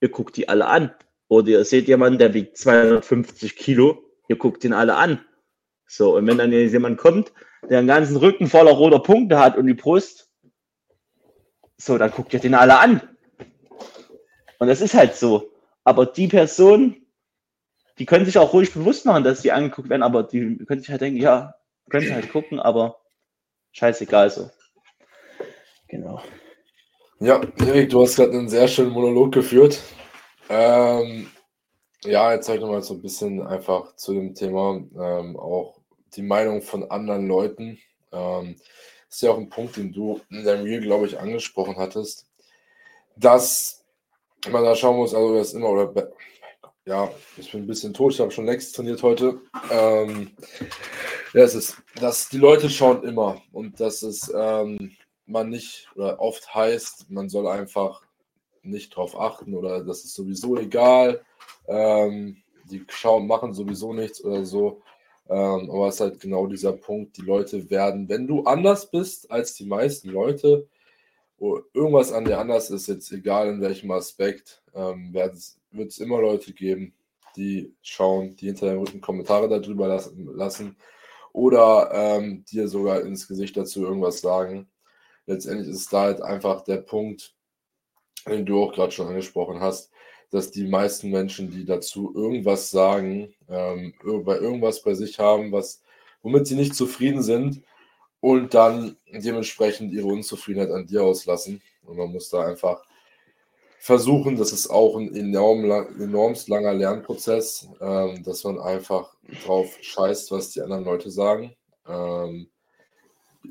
Ihr 0.00 0.08
guckt 0.08 0.36
die 0.36 0.48
alle 0.48 0.66
an. 0.66 0.94
Oder 1.28 1.48
ihr 1.48 1.64
seht 1.64 1.86
jemanden, 1.86 2.18
der 2.18 2.34
wiegt 2.34 2.56
250 2.56 3.54
Kilo, 3.54 4.02
ihr 4.28 4.36
guckt 4.36 4.64
ihn 4.64 4.72
alle 4.72 4.96
an. 4.96 5.24
So, 5.86 6.16
und 6.16 6.26
wenn 6.26 6.38
dann 6.38 6.52
jemand 6.52 6.98
kommt, 6.98 7.32
der 7.68 7.78
einen 7.78 7.88
ganzen 7.88 8.16
Rücken 8.16 8.46
voller 8.48 8.72
roter 8.72 9.00
Punkte 9.00 9.38
hat 9.38 9.56
und 9.56 9.66
die 9.66 9.74
Brust, 9.74 10.29
so, 11.80 11.96
dann 11.96 12.10
guckt 12.10 12.32
ihr 12.34 12.40
den 12.40 12.54
alle 12.54 12.78
an. 12.78 13.00
Und 14.58 14.68
das 14.68 14.80
ist 14.80 14.94
halt 14.94 15.16
so. 15.16 15.50
Aber 15.84 16.06
die 16.06 16.28
Person, 16.28 17.06
die 17.98 18.06
können 18.06 18.26
sich 18.26 18.38
auch 18.38 18.52
ruhig 18.52 18.72
bewusst 18.72 19.06
machen, 19.06 19.24
dass 19.24 19.42
sie 19.42 19.52
angeguckt 19.52 19.88
werden, 19.88 20.02
aber 20.02 20.22
die 20.22 20.58
können 20.66 20.80
sich 20.80 20.90
halt 20.90 21.00
denken, 21.00 21.20
ja, 21.20 21.54
können 21.88 22.06
sie 22.06 22.14
halt 22.14 22.30
gucken, 22.30 22.60
aber 22.60 23.00
scheißegal 23.72 24.30
so. 24.30 24.50
Genau. 25.88 26.22
Ja, 27.18 27.40
Erik, 27.58 27.90
du 27.90 28.02
hast 28.02 28.16
gerade 28.16 28.32
einen 28.32 28.48
sehr 28.48 28.68
schönen 28.68 28.90
Monolog 28.90 29.32
geführt. 29.32 29.82
Ähm, 30.48 31.28
ja, 32.04 32.32
jetzt 32.32 32.46
zeige 32.46 32.58
ich 32.58 32.62
nochmal 32.62 32.82
so 32.82 32.94
ein 32.94 33.02
bisschen 33.02 33.46
einfach 33.46 33.96
zu 33.96 34.14
dem 34.14 34.34
Thema 34.34 34.76
ähm, 34.98 35.38
auch 35.38 35.80
die 36.14 36.22
Meinung 36.22 36.62
von 36.62 36.90
anderen 36.90 37.26
Leuten. 37.26 37.78
Ähm, 38.12 38.56
ist 39.10 39.22
ja 39.22 39.30
auch 39.30 39.38
ein 39.38 39.50
Punkt, 39.50 39.76
den 39.76 39.92
du 39.92 40.20
in 40.30 40.44
deinem 40.44 40.64
Reel, 40.64 40.80
glaube 40.80 41.06
ich, 41.06 41.18
angesprochen 41.18 41.76
hattest, 41.76 42.26
dass 43.16 43.84
man 44.48 44.64
da 44.64 44.74
schauen 44.74 44.96
muss, 44.96 45.14
also 45.14 45.34
das 45.34 45.52
immer, 45.52 45.68
oder 45.68 46.12
ja, 46.86 47.10
ich 47.36 47.52
bin 47.52 47.62
ein 47.62 47.66
bisschen 47.66 47.92
tot, 47.92 48.14
ich 48.14 48.20
habe 48.20 48.30
schon 48.30 48.46
längst 48.46 48.74
trainiert 48.74 49.02
heute. 49.02 49.40
Ähm, 49.70 50.30
ja, 51.34 51.42
es 51.42 51.54
ist, 51.54 51.82
dass 52.00 52.28
die 52.28 52.38
Leute 52.38 52.70
schauen 52.70 53.04
immer 53.04 53.42
und 53.52 53.78
dass 53.80 54.02
es 54.02 54.32
ähm, 54.34 54.96
man 55.26 55.50
nicht 55.50 55.88
oder 55.94 56.18
oft 56.20 56.54
heißt, 56.54 57.10
man 57.10 57.28
soll 57.28 57.46
einfach 57.46 58.02
nicht 58.62 58.96
drauf 58.96 59.18
achten 59.18 59.54
oder 59.54 59.84
das 59.84 60.04
ist 60.04 60.14
sowieso 60.14 60.56
egal. 60.56 61.24
Ähm, 61.68 62.42
die 62.64 62.84
schauen, 62.88 63.26
machen 63.26 63.54
sowieso 63.54 63.92
nichts 63.92 64.24
oder 64.24 64.44
so. 64.44 64.82
Ähm, 65.30 65.70
aber 65.70 65.88
es 65.88 65.94
ist 65.94 66.00
halt 66.00 66.20
genau 66.20 66.46
dieser 66.48 66.72
Punkt, 66.72 67.16
die 67.16 67.22
Leute 67.22 67.70
werden, 67.70 68.08
wenn 68.08 68.26
du 68.26 68.42
anders 68.42 68.90
bist 68.90 69.30
als 69.30 69.54
die 69.54 69.64
meisten 69.66 70.10
Leute, 70.10 70.68
irgendwas 71.72 72.12
an 72.12 72.24
dir 72.24 72.38
anders 72.38 72.70
ist, 72.70 72.88
jetzt 72.88 73.10
egal 73.12 73.48
in 73.48 73.60
welchem 73.60 73.90
Aspekt, 73.92 74.62
ähm, 74.74 75.14
wird 75.14 75.88
es 75.88 75.98
immer 75.98 76.20
Leute 76.20 76.52
geben, 76.52 76.92
die 77.36 77.72
schauen, 77.80 78.36
die 78.36 78.46
hinter 78.46 78.70
dem 78.70 78.80
Rücken 78.80 79.00
Kommentare 79.00 79.48
darüber 79.48 79.88
lassen, 79.88 80.26
lassen 80.34 80.76
oder 81.32 81.90
ähm, 81.94 82.44
dir 82.44 82.68
sogar 82.68 83.02
ins 83.02 83.28
Gesicht 83.28 83.56
dazu 83.56 83.84
irgendwas 83.84 84.20
sagen. 84.20 84.68
Letztendlich 85.26 85.68
ist 85.68 85.92
da 85.92 86.02
halt 86.02 86.20
einfach 86.20 86.62
der 86.62 86.78
Punkt, 86.78 87.34
den 88.26 88.44
du 88.44 88.62
auch 88.62 88.72
gerade 88.72 88.92
schon 88.92 89.06
angesprochen 89.06 89.60
hast, 89.60 89.92
dass 90.30 90.50
die 90.50 90.66
meisten 90.66 91.10
Menschen, 91.10 91.50
die 91.50 91.64
dazu 91.64 92.12
irgendwas 92.14 92.70
sagen, 92.70 93.34
ähm, 93.48 93.94
irgendwas 94.04 94.82
bei 94.82 94.94
sich 94.94 95.18
haben, 95.18 95.52
was, 95.52 95.82
womit 96.22 96.46
sie 96.46 96.54
nicht 96.54 96.74
zufrieden 96.74 97.22
sind 97.22 97.62
und 98.20 98.54
dann 98.54 98.96
dementsprechend 99.12 99.92
ihre 99.92 100.06
Unzufriedenheit 100.06 100.70
an 100.70 100.86
dir 100.86 101.02
auslassen. 101.02 101.60
Und 101.84 101.96
man 101.96 102.12
muss 102.12 102.28
da 102.28 102.46
einfach 102.46 102.84
versuchen, 103.78 104.36
das 104.36 104.52
ist 104.52 104.68
auch 104.68 104.96
ein 104.96 105.14
enorm, 105.14 105.64
enormst 105.98 106.48
langer 106.48 106.74
Lernprozess, 106.74 107.68
ähm, 107.80 108.22
dass 108.22 108.44
man 108.44 108.58
einfach 108.60 109.16
drauf 109.44 109.76
scheißt, 109.80 110.30
was 110.30 110.50
die 110.50 110.60
anderen 110.60 110.84
Leute 110.84 111.10
sagen. 111.10 111.56
Ähm, 111.88 112.50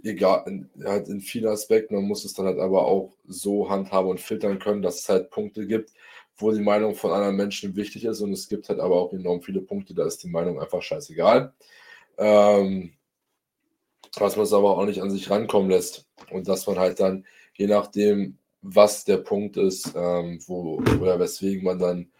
egal, 0.03 0.43
in, 0.45 0.69
halt 0.85 1.09
in 1.09 1.19
vielen 1.19 1.47
Aspekten, 1.47 1.95
man 1.95 2.03
muss 2.03 2.25
es 2.25 2.33
dann 2.33 2.45
halt 2.45 2.59
aber 2.59 2.85
auch 2.85 3.11
so 3.27 3.69
handhaben 3.69 4.09
und 4.09 4.21
filtern 4.21 4.59
können, 4.59 4.83
dass 4.83 4.99
es 4.99 5.09
halt 5.09 5.31
Punkte 5.31 5.65
gibt, 5.65 5.91
wo 6.39 6.51
die 6.51 6.61
Meinung 6.61 6.95
von 6.95 7.11
anderen 7.11 7.35
Menschen 7.35 7.75
wichtig 7.75 8.05
ist 8.05 8.21
und 8.21 8.31
es 8.33 8.47
gibt 8.47 8.69
halt 8.69 8.79
aber 8.79 8.95
auch 8.95 9.13
enorm 9.13 9.41
viele 9.41 9.61
Punkte, 9.61 9.93
da 9.93 10.05
ist 10.05 10.23
die 10.23 10.29
Meinung 10.29 10.59
einfach 10.59 10.81
scheißegal. 10.81 11.53
Ähm, 12.17 12.93
was 14.17 14.35
man 14.35 14.45
es 14.45 14.53
aber 14.53 14.77
auch 14.77 14.85
nicht 14.85 15.01
an 15.01 15.11
sich 15.11 15.29
rankommen 15.29 15.69
lässt 15.69 16.05
und 16.31 16.47
dass 16.47 16.65
man 16.67 16.79
halt 16.79 16.99
dann, 16.99 17.25
je 17.55 17.67
nachdem, 17.67 18.37
was 18.61 19.05
der 19.05 19.17
Punkt 19.17 19.57
ist, 19.57 19.93
ähm, 19.95 20.39
wo 20.47 20.81
oder 20.99 21.19
weswegen 21.19 21.63
man 21.63 21.79
dann 21.79 22.11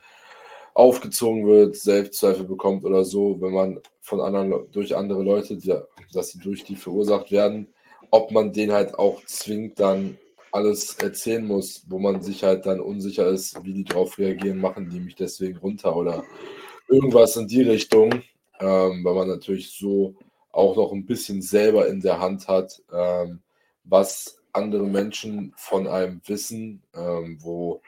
aufgezogen 0.73 1.45
wird, 1.47 1.75
Selbstzweifel 1.75 2.45
bekommt 2.45 2.85
oder 2.85 3.03
so, 3.03 3.41
wenn 3.41 3.53
man 3.53 3.81
von 4.01 4.21
anderen 4.21 4.71
durch 4.71 4.95
andere 4.95 5.23
Leute, 5.23 5.57
die, 5.57 5.75
dass 6.13 6.29
sie 6.29 6.39
durch 6.39 6.63
die 6.63 6.75
verursacht 6.75 7.31
werden, 7.31 7.67
ob 8.11 8.31
man 8.31 8.53
den 8.53 8.71
halt 8.71 8.97
auch 8.97 9.23
zwingt, 9.25 9.79
dann 9.79 10.17
alles 10.51 10.95
erzählen 10.95 11.45
muss, 11.45 11.83
wo 11.87 11.99
man 11.99 12.21
sich 12.21 12.43
halt 12.43 12.65
dann 12.65 12.79
unsicher 12.79 13.27
ist, 13.27 13.63
wie 13.63 13.73
die 13.73 13.83
drauf 13.83 14.17
reagieren, 14.17 14.59
machen 14.59 14.89
die 14.89 14.99
mich 14.99 15.15
deswegen 15.15 15.57
runter 15.57 15.95
oder 15.95 16.23
irgendwas 16.87 17.35
in 17.37 17.47
die 17.47 17.61
Richtung, 17.61 18.21
ähm, 18.59 19.03
weil 19.03 19.15
man 19.15 19.27
natürlich 19.27 19.71
so 19.77 20.15
auch 20.51 20.75
noch 20.75 20.91
ein 20.91 21.05
bisschen 21.05 21.41
selber 21.41 21.87
in 21.87 22.01
der 22.01 22.19
Hand 22.19 22.47
hat, 22.47 22.81
ähm, 22.91 23.41
was 23.83 24.39
andere 24.53 24.87
Menschen 24.87 25.53
von 25.57 25.87
einem 25.87 26.21
wissen, 26.25 26.81
ähm, 26.95 27.37
wo 27.41 27.81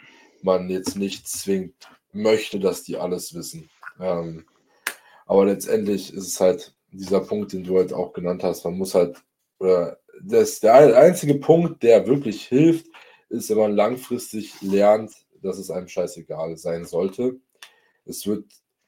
man 0.44 0.70
jetzt 0.70 0.96
nicht 0.96 1.28
zwingt 1.28 1.90
möchte, 2.14 2.60
dass 2.60 2.84
die 2.84 2.98
alles 2.98 3.34
wissen. 3.34 3.70
Ähm, 4.00 4.46
aber 5.26 5.46
letztendlich 5.46 6.14
ist 6.14 6.28
es 6.28 6.40
halt 6.40 6.74
dieser 6.92 7.22
Punkt, 7.22 7.54
den 7.54 7.64
du 7.64 7.78
halt 7.78 7.94
auch 7.94 8.14
genannt 8.14 8.44
hast. 8.44 8.66
Man 8.66 8.78
muss 8.78 8.96
halt, 8.96 9.18
oder 9.60 9.98
das, 10.22 10.60
der 10.60 10.98
einzige 10.98 11.36
Punkt, 11.36 11.84
der 11.84 12.06
wirklich 12.08 12.46
hilft, 12.46 12.88
ist, 13.30 13.50
wenn 13.50 13.58
man 13.58 13.76
langfristig 13.76 14.62
lernt, 14.62 15.12
dass 15.42 15.58
es 15.58 15.72
einem 15.72 15.88
scheißegal 15.88 16.58
sein 16.58 16.86
sollte. 16.86 17.40
Es 18.06 18.28
wird 18.28 18.46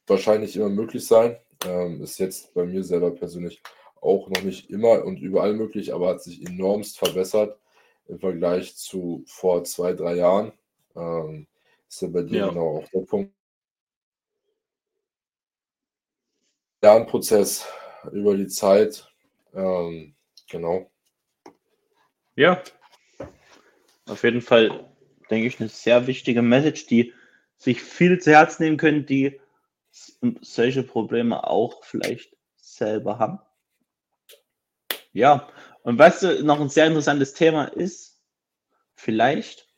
wahrscheinlich 0.08 0.56
immer 0.56 0.70
möglich 0.70 1.08
sein. 1.08 1.38
Ähm, 1.66 2.02
ist 2.02 2.20
jetzt 2.20 2.54
bei 2.54 2.66
mir 2.66 2.84
selber 2.84 3.12
persönlich 3.12 3.62
auch 4.02 4.28
noch 4.30 4.44
nicht 4.44 4.70
immer 4.70 5.06
und 5.06 5.20
überall 5.20 5.54
möglich, 5.54 5.94
aber 5.94 6.10
hat 6.10 6.24
sich 6.24 6.46
enormst 6.46 6.98
verbessert 6.98 7.58
im 8.08 8.20
Vergleich 8.20 8.76
zu 8.76 9.24
vor 9.26 9.64
zwei, 9.64 9.94
drei 9.94 10.16
Jahren. 10.16 10.52
Ähm, 10.96 11.48
ist 11.88 12.02
ja 12.02 12.10
bei 12.10 12.24
dir 12.24 12.40
ja. 12.40 12.50
genau 12.50 12.80
auch 12.80 12.90
der 12.90 13.02
Punkt. 13.02 13.34
Lernprozess 16.82 17.66
über 18.12 18.36
die 18.36 18.48
Zeit. 18.48 19.10
Ähm, 19.54 20.16
genau. 20.50 20.92
Ja, 22.36 22.62
auf 24.08 24.24
jeden 24.24 24.42
Fall, 24.42 24.90
denke 25.30 25.48
ich, 25.48 25.60
eine 25.60 25.70
sehr 25.70 26.08
wichtige 26.08 26.42
Message, 26.42 26.88
die 26.88 27.14
sich 27.58 27.82
viel 27.82 28.20
zu 28.20 28.32
Herz 28.32 28.60
nehmen 28.60 28.78
können, 28.78 29.06
die 29.06 29.40
solche 30.42 30.84
Probleme 30.84 31.48
auch 31.48 31.84
vielleicht 31.84 32.36
selber 32.56 33.20
haben. 33.20 33.40
Ja, 35.12 35.48
und 35.84 36.00
weißt 36.00 36.24
du, 36.24 36.44
noch 36.44 36.60
ein 36.60 36.70
sehr 36.70 36.88
interessantes 36.88 37.34
Thema 37.34 37.66
ist, 37.66 38.22
vielleicht, 38.96 39.70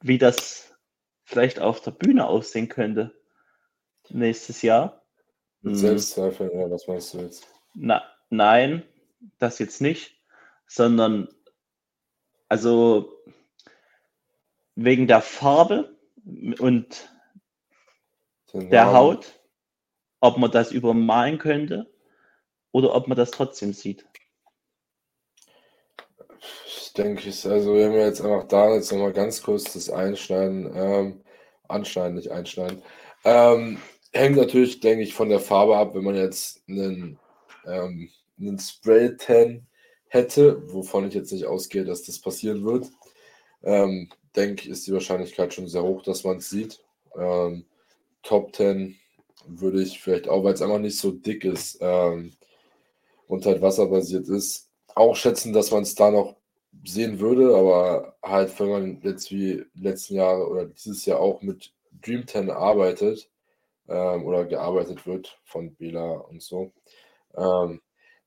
wie 0.00 0.18
das 0.18 0.74
vielleicht 1.24 1.60
auf 1.60 1.80
der 1.80 1.92
Bühne 1.92 2.26
aussehen 2.26 2.68
könnte 2.68 3.14
nächstes 4.08 4.62
Jahr. 4.62 5.04
Mit 5.62 5.74
hm. 5.74 5.80
Selbstzweifeln, 5.80 6.50
oder 6.50 6.70
was 6.72 6.88
meinst 6.88 7.14
du 7.14 7.18
jetzt? 7.18 7.46
Na, 7.74 8.02
nein, 8.30 8.82
das 9.38 9.58
jetzt 9.60 9.80
nicht, 9.80 10.20
sondern 10.66 11.28
also 12.50 13.16
wegen 14.74 15.06
der 15.06 15.22
Farbe 15.22 15.96
und 16.24 17.08
der 18.52 18.92
Haut, 18.92 19.40
ob 20.18 20.36
man 20.36 20.50
das 20.50 20.72
übermalen 20.72 21.38
könnte 21.38 21.90
oder 22.72 22.94
ob 22.94 23.06
man 23.06 23.16
das 23.16 23.30
trotzdem 23.30 23.72
sieht. 23.72 24.04
Ich 26.66 26.92
denke, 26.94 27.28
ich, 27.28 27.46
also 27.46 27.74
wenn 27.74 27.92
wir 27.92 28.04
jetzt 28.04 28.20
einfach 28.20 28.48
da 28.48 28.74
jetzt 28.74 28.90
nochmal 28.90 29.12
ganz 29.12 29.42
kurz 29.42 29.72
das 29.72 29.88
Einschneiden, 29.88 30.72
ähm, 30.74 31.24
anschneiden, 31.68 32.16
nicht 32.16 32.32
einschneiden, 32.32 32.82
ähm, 33.24 33.78
hängt 34.12 34.36
natürlich, 34.36 34.80
denke 34.80 35.04
ich, 35.04 35.14
von 35.14 35.28
der 35.28 35.38
Farbe 35.38 35.76
ab, 35.76 35.94
wenn 35.94 36.02
man 36.02 36.16
jetzt 36.16 36.68
einen, 36.68 37.16
ähm, 37.64 38.10
einen 38.40 38.58
Spray-Tan 38.58 39.68
hätte, 40.10 40.62
wovon 40.72 41.08
ich 41.08 41.14
jetzt 41.14 41.32
nicht 41.32 41.46
ausgehe, 41.46 41.84
dass 41.84 42.02
das 42.02 42.18
passieren 42.18 42.64
wird, 42.64 42.90
ähm, 43.62 44.10
denke 44.36 44.64
ich, 44.64 44.68
ist 44.68 44.86
die 44.86 44.92
Wahrscheinlichkeit 44.92 45.54
schon 45.54 45.68
sehr 45.68 45.82
hoch, 45.82 46.02
dass 46.02 46.24
man 46.24 46.38
es 46.38 46.50
sieht. 46.50 46.84
Ähm, 47.16 47.64
Top 48.22 48.54
10 48.54 48.96
würde 49.46 49.82
ich 49.82 50.00
vielleicht 50.00 50.28
auch, 50.28 50.44
weil 50.44 50.54
es 50.54 50.62
einfach 50.62 50.78
nicht 50.78 50.98
so 50.98 51.12
dick 51.12 51.44
ist 51.44 51.78
ähm, 51.80 52.32
und 53.28 53.46
halt 53.46 53.62
wasserbasiert 53.62 54.28
ist, 54.28 54.68
auch 54.94 55.16
schätzen, 55.16 55.52
dass 55.52 55.70
man 55.70 55.84
es 55.84 55.94
da 55.94 56.10
noch 56.10 56.36
sehen 56.84 57.20
würde, 57.20 57.54
aber 57.56 58.16
halt, 58.22 58.58
wenn 58.60 58.68
man 58.68 59.00
jetzt 59.02 59.30
wie 59.30 59.64
letzten 59.74 60.14
Jahre 60.14 60.48
oder 60.48 60.66
dieses 60.66 61.06
Jahr 61.06 61.20
auch 61.20 61.40
mit 61.42 61.72
Dream 62.02 62.26
10 62.26 62.50
arbeitet 62.50 63.30
ähm, 63.88 64.24
oder 64.24 64.44
gearbeitet 64.44 65.06
wird 65.06 65.38
von 65.44 65.74
Bela 65.74 66.12
und 66.12 66.42
so, 66.42 66.72
ähm, 67.36 67.80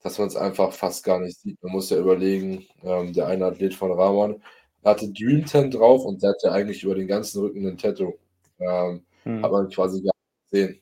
dass 0.03 0.19
man 0.19 0.27
es 0.27 0.35
einfach 0.35 0.73
fast 0.73 1.03
gar 1.03 1.19
nicht 1.19 1.39
sieht. 1.39 1.61
Man 1.63 1.71
muss 1.71 1.89
ja 1.89 1.97
überlegen, 1.97 2.65
ähm, 2.83 3.13
der 3.13 3.27
eine 3.27 3.45
Athlet 3.45 3.73
von 3.73 3.91
Ramon 3.91 4.41
hatte 4.83 5.09
Dream 5.11 5.45
10 5.45 5.71
drauf 5.71 6.03
und 6.03 6.21
der 6.21 6.31
hat 6.31 6.43
ja 6.43 6.51
eigentlich 6.51 6.83
über 6.83 6.95
den 6.95 7.07
ganzen 7.07 7.41
Rücken 7.41 7.65
ein 7.65 7.77
Tattoo. 7.77 8.13
Ähm, 8.59 9.03
hm. 9.23 9.41
Hat 9.41 9.51
man 9.51 9.69
quasi 9.69 10.01
gar 10.01 10.11
nicht 10.13 10.51
gesehen. 10.51 10.81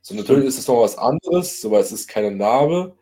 So, 0.00 0.14
natürlich 0.14 0.46
ist 0.46 0.58
es 0.58 0.68
noch 0.68 0.82
was 0.82 0.96
anderes, 0.96 1.60
so 1.60 1.72
weil 1.72 1.80
es 1.80 1.90
ist 1.90 2.06
keine 2.08 2.30
Narbe, 2.30 2.94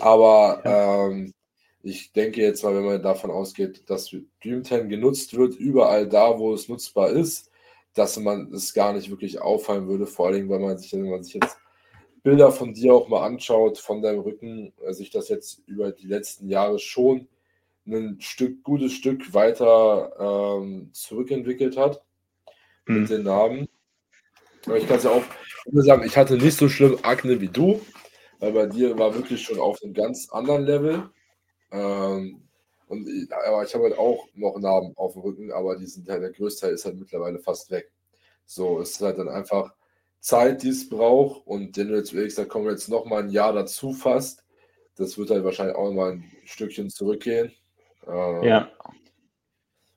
aber 0.00 0.62
ja. 0.64 1.06
ähm, 1.08 1.34
ich 1.82 2.12
denke 2.12 2.40
jetzt 2.40 2.62
mal, 2.62 2.76
wenn 2.76 2.84
man 2.84 3.02
davon 3.02 3.32
ausgeht, 3.32 3.90
dass 3.90 4.14
Dream 4.40 4.64
10 4.64 4.88
genutzt 4.88 5.36
wird, 5.36 5.56
überall 5.56 6.08
da, 6.08 6.38
wo 6.38 6.54
es 6.54 6.68
nutzbar 6.68 7.10
ist, 7.10 7.50
dass 7.94 8.16
man 8.18 8.52
es 8.52 8.72
gar 8.72 8.92
nicht 8.92 9.10
wirklich 9.10 9.40
auffallen 9.40 9.88
würde, 9.88 10.06
vor 10.06 10.28
allem, 10.28 10.48
weil 10.48 10.60
man 10.60 10.78
sich, 10.78 10.92
wenn 10.92 11.10
man 11.10 11.24
sich 11.24 11.34
jetzt 11.34 11.58
Bilder 12.22 12.52
von 12.52 12.72
dir 12.72 12.94
auch 12.94 13.08
mal 13.08 13.24
anschaut, 13.26 13.78
von 13.78 14.02
deinem 14.02 14.20
Rücken, 14.20 14.72
äh, 14.84 14.92
sich 14.92 15.10
das 15.10 15.28
jetzt 15.28 15.60
über 15.66 15.92
die 15.92 16.06
letzten 16.06 16.48
Jahre 16.48 16.78
schon 16.78 17.28
ein 17.86 18.20
Stück, 18.20 18.62
gutes 18.62 18.92
Stück 18.92 19.34
weiter 19.34 20.60
ähm, 20.60 20.90
zurückentwickelt 20.92 21.76
hat 21.76 22.02
mhm. 22.86 23.00
mit 23.00 23.10
den 23.10 23.24
Narben. 23.24 23.68
Aber 24.66 24.78
ich 24.78 24.86
kann 24.86 24.98
es 24.98 25.04
ja 25.04 25.10
auch 25.10 25.24
sagen, 25.72 26.04
ich 26.04 26.16
hatte 26.16 26.36
nicht 26.36 26.56
so 26.56 26.68
schlimm 26.68 26.98
Akne 27.02 27.40
wie 27.40 27.48
du, 27.48 27.80
weil 28.38 28.52
bei 28.52 28.66
dir 28.66 28.96
war 28.98 29.14
wirklich 29.14 29.42
schon 29.42 29.58
auf 29.58 29.82
einem 29.82 29.94
ganz 29.94 30.28
anderen 30.30 30.64
Level. 30.64 31.10
Ähm, 31.72 32.48
und 32.86 33.08
ich, 33.08 33.32
aber 33.32 33.64
ich 33.64 33.74
habe 33.74 33.84
halt 33.84 33.98
auch 33.98 34.28
noch 34.34 34.58
Narben 34.58 34.92
auf 34.96 35.14
dem 35.14 35.22
Rücken, 35.22 35.50
aber 35.50 35.76
die 35.76 35.86
sind 35.86 36.08
halt, 36.08 36.22
der 36.22 36.30
größte 36.30 36.66
Teil 36.66 36.74
ist 36.74 36.84
halt 36.84 36.98
mittlerweile 36.98 37.38
fast 37.38 37.70
weg. 37.70 37.90
So, 38.44 38.80
es 38.80 38.90
ist 38.90 39.00
halt 39.00 39.18
dann 39.18 39.28
einfach 39.28 39.74
Zeit, 40.22 40.62
die 40.62 40.68
es 40.68 40.88
braucht. 40.88 41.46
Und 41.46 41.76
wenn 41.76 41.88
du 41.88 41.96
jetzt 41.96 42.14
wirklich 42.14 42.34
sagst, 42.34 42.50
kommen 42.50 42.70
jetzt 42.70 42.88
noch 42.88 43.04
mal 43.04 43.22
ein 43.22 43.28
Jahr 43.28 43.52
dazu 43.52 43.92
fast, 43.92 44.44
das 44.96 45.18
wird 45.18 45.30
halt 45.30 45.44
wahrscheinlich 45.44 45.76
auch 45.76 45.92
mal 45.92 46.12
ein 46.12 46.24
Stückchen 46.44 46.88
zurückgehen. 46.88 47.52
Ähm, 48.06 48.42
ja. 48.42 48.70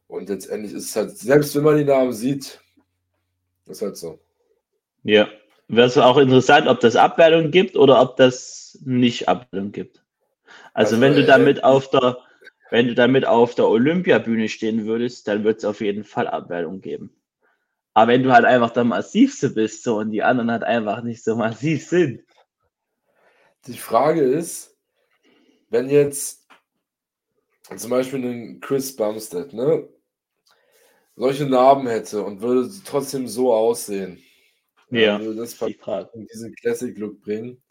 Und 0.07 0.29
letztendlich 0.29 0.73
ist 0.73 0.85
es 0.85 0.95
halt, 0.95 1.17
selbst 1.17 1.55
wenn 1.55 1.63
man 1.63 1.77
die 1.77 1.85
Namen 1.85 2.11
sieht, 2.11 2.59
ist 3.67 3.81
halt 3.81 3.97
so. 3.97 4.19
Ja. 5.03 5.29
Wäre 5.67 5.87
es 5.87 5.97
auch 5.97 6.17
interessant, 6.17 6.67
ob 6.67 6.79
das 6.79 6.95
Abwertung 6.95 7.49
gibt 7.49 7.75
oder 7.75 7.99
ob 7.99 8.17
das 8.17 8.77
nicht 8.85 9.27
Abwertung 9.27 9.71
gibt. 9.71 10.03
Also, 10.73 10.95
also 10.95 11.01
wenn 11.01 11.13
du 11.13 11.23
äh, 11.23 11.25
damit 11.25 11.63
auf 11.63 11.89
der, 11.89 12.19
wenn 12.69 12.87
du 12.87 12.93
damit 12.93 13.25
auf 13.25 13.55
der 13.55 13.67
Olympiabühne 13.67 14.47
stehen 14.47 14.85
würdest, 14.85 15.27
dann 15.27 15.43
wird 15.43 15.59
es 15.59 15.65
auf 15.65 15.81
jeden 15.81 16.03
Fall 16.03 16.27
Abwertung 16.27 16.81
geben. 16.81 17.15
Aber 17.95 18.11
wenn 18.11 18.23
du 18.23 18.33
halt 18.33 18.43
einfach 18.43 18.71
der 18.71 18.83
massivste 18.83 19.49
bist 19.49 19.83
so 19.83 19.97
und 19.99 20.11
die 20.11 20.21
anderen 20.21 20.51
halt 20.51 20.63
einfach 20.63 21.01
nicht 21.01 21.23
so 21.23 21.37
massiv 21.37 21.87
sind. 21.87 22.21
Die 23.67 23.77
Frage 23.77 24.21
ist, 24.21 24.77
wenn 25.69 25.89
jetzt 25.89 26.45
zum 27.77 27.89
Beispiel 27.89 28.23
ein 28.23 28.59
Chris 28.59 28.93
Bumstead, 28.95 29.53
ne, 29.53 29.87
solche 31.15 31.45
Narben 31.45 31.87
hätte 31.87 32.21
und 32.21 32.41
würde 32.41 32.69
trotzdem 32.83 33.29
so 33.29 33.53
aussehen, 33.53 34.21
ja, 34.89 35.17
würde 35.19 35.39
das 35.39 35.53
in 35.61 36.27
diesen 36.27 36.53
Classic-Look 36.53 37.21
bringen. 37.21 37.63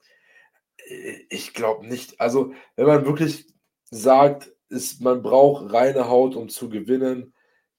Ich 1.28 1.52
glaube 1.52 1.86
nicht. 1.86 2.18
Also, 2.18 2.54
wenn 2.76 2.86
man 2.86 3.04
wirklich 3.04 3.46
sagt, 3.90 4.50
ist, 4.70 5.02
man 5.02 5.22
braucht 5.22 5.70
reine 5.72 6.08
Haut, 6.08 6.34
um 6.34 6.48
zu 6.48 6.70
gewinnen, 6.70 7.33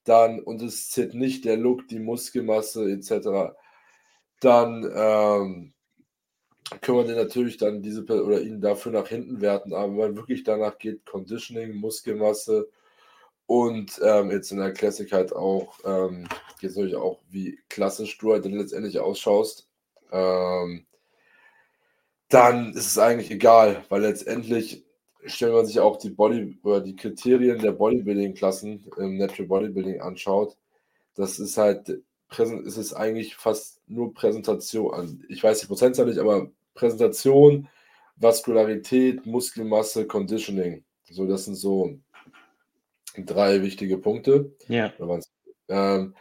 dann, 0.08 0.40
und 0.40 0.62
es 0.62 0.90
zählt 0.90 1.14
nicht 1.14 1.44
der 1.44 1.56
Look, 1.56 1.88
die 1.88 1.98
Muskelmasse 1.98 2.90
etc., 2.90 3.54
dann 4.40 4.84
ähm, 4.94 5.72
können 6.80 6.98
wir 6.98 7.04
den 7.04 7.16
natürlich 7.16 7.56
dann 7.56 7.82
diese 7.82 8.04
oder 8.04 8.40
ihn 8.40 8.60
dafür 8.60 8.92
nach 8.92 9.08
hinten 9.08 9.40
werten. 9.40 9.72
Aber 9.72 9.88
wenn 9.88 9.96
man 9.96 10.16
wirklich 10.16 10.44
danach 10.44 10.78
geht, 10.78 11.06
Conditioning, 11.06 11.74
Muskelmasse 11.74 12.68
und 13.46 14.00
ähm, 14.02 14.30
jetzt 14.30 14.50
in 14.50 14.58
der 14.58 14.72
Classic 14.72 15.10
halt 15.12 15.32
auch, 15.34 15.78
ähm, 15.84 16.28
jetzt 16.60 16.76
natürlich 16.76 16.96
auch, 16.96 17.20
wie 17.28 17.58
klassisch 17.68 18.18
du 18.18 18.32
halt 18.32 18.44
dann 18.44 18.52
letztendlich 18.52 18.98
ausschaust, 18.98 19.68
ähm, 20.12 20.86
dann 22.28 22.72
ist 22.72 22.86
es 22.86 22.98
eigentlich 22.98 23.30
egal, 23.30 23.84
weil 23.88 24.02
letztendlich 24.02 24.85
stellt 25.26 25.52
man 25.52 25.66
sich 25.66 25.80
auch 25.80 25.96
die 25.96 26.10
Body 26.10 26.58
oder 26.62 26.80
die 26.80 26.96
Kriterien 26.96 27.58
der 27.58 27.72
Bodybuilding-Klassen 27.72 28.90
im 28.98 29.16
Natural 29.16 29.48
Bodybuilding 29.48 30.00
anschaut, 30.00 30.56
das 31.14 31.38
ist 31.38 31.56
halt, 31.56 31.88
ist 31.88 32.76
es 32.76 32.94
eigentlich 32.94 33.36
fast 33.36 33.80
nur 33.86 34.12
Präsentation. 34.14 35.24
Ich 35.28 35.42
weiß 35.42 35.60
die 35.60 35.66
Prozentzahl 35.66 36.06
nicht, 36.06 36.18
aber 36.18 36.50
Präsentation, 36.74 37.68
Vaskularität, 38.16 39.26
Muskelmasse, 39.26 40.06
Conditioning. 40.06 40.84
So, 41.10 41.26
das 41.26 41.44
sind 41.44 41.54
so 41.54 41.98
drei 43.16 43.62
wichtige 43.62 43.98
Punkte. 43.98 44.52
Ja. 44.68 44.92
Ähm, 45.68 46.14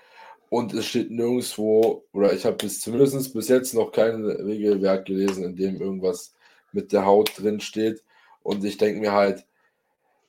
und 0.49 0.73
es 0.73 0.85
steht 0.85 1.11
nirgendwo, 1.11 2.05
oder 2.13 2.33
ich 2.33 2.45
habe 2.45 2.55
bis 2.55 2.79
zumindest 2.79 3.33
bis 3.33 3.47
jetzt 3.47 3.73
noch 3.73 3.91
kein 3.91 4.23
Regelwerk 4.25 5.05
gelesen, 5.05 5.43
in 5.43 5.55
dem 5.55 5.81
irgendwas 5.81 6.33
mit 6.71 6.91
der 6.91 7.05
Haut 7.05 7.31
drin 7.37 7.59
steht. 7.59 8.03
Und 8.45 8.63
ich 8.63 8.77
denke 8.77 8.99
mir 8.99 9.11
halt, 9.11 9.43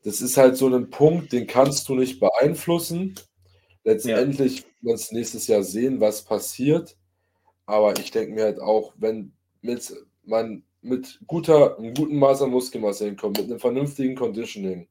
das 0.02 0.22
ist 0.22 0.38
halt 0.38 0.57
so 0.57 0.74
ein 0.74 0.88
Punkt, 0.88 1.33
den 1.33 1.46
kannst 1.46 1.87
du 1.87 1.94
nicht 1.94 2.18
beeinflussen. 2.18 3.14
Letztendlich 3.85 4.61
ja. 4.61 4.64
wird 4.81 5.00
es 5.00 5.12
nächstes 5.12 5.46
Jahr 5.48 5.62
sehen, 5.62 6.00
was 6.00 6.24
passiert. 6.24 6.96
Aber 7.66 7.98
ich 7.98 8.12
denke 8.12 8.33
mir 8.33 8.44
halt 8.44 8.59
auch, 8.59 8.94
wenn 8.96 9.35
mit, 9.61 9.92
man 10.24 10.62
mit 10.81 11.20
guter, 11.26 11.76
einem 11.76 11.92
guten 11.92 12.18
Maß 12.18 12.40
an 12.40 12.52
Muskelmasse 12.52 13.05
hinkommt, 13.05 13.37
mit 13.37 13.50
einem 13.50 13.61
vernünftigen 13.61 14.14
Conditioning, 14.14 14.88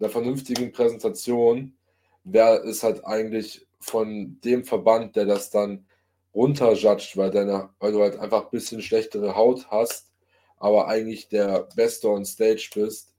einer 0.00 0.10
vernünftigen 0.10 0.72
Präsentation, 0.72 1.76
wäre 2.24 2.66
es 2.66 2.82
halt 2.82 3.04
eigentlich 3.04 3.64
von 3.78 4.40
dem 4.40 4.64
Verband, 4.64 5.14
der 5.14 5.26
das 5.26 5.50
dann 5.50 5.86
runterjudgt, 6.34 7.16
weil, 7.16 7.30
deine, 7.30 7.70
weil 7.78 7.92
du 7.92 8.00
halt 8.00 8.18
einfach 8.18 8.46
ein 8.46 8.50
bisschen 8.50 8.82
schlechtere 8.82 9.36
Haut 9.36 9.68
hast, 9.70 10.10
aber 10.58 10.88
eigentlich 10.88 11.28
der 11.28 11.68
Beste 11.74 12.08
on 12.08 12.24
Stage 12.24 12.70
bist, 12.74 13.12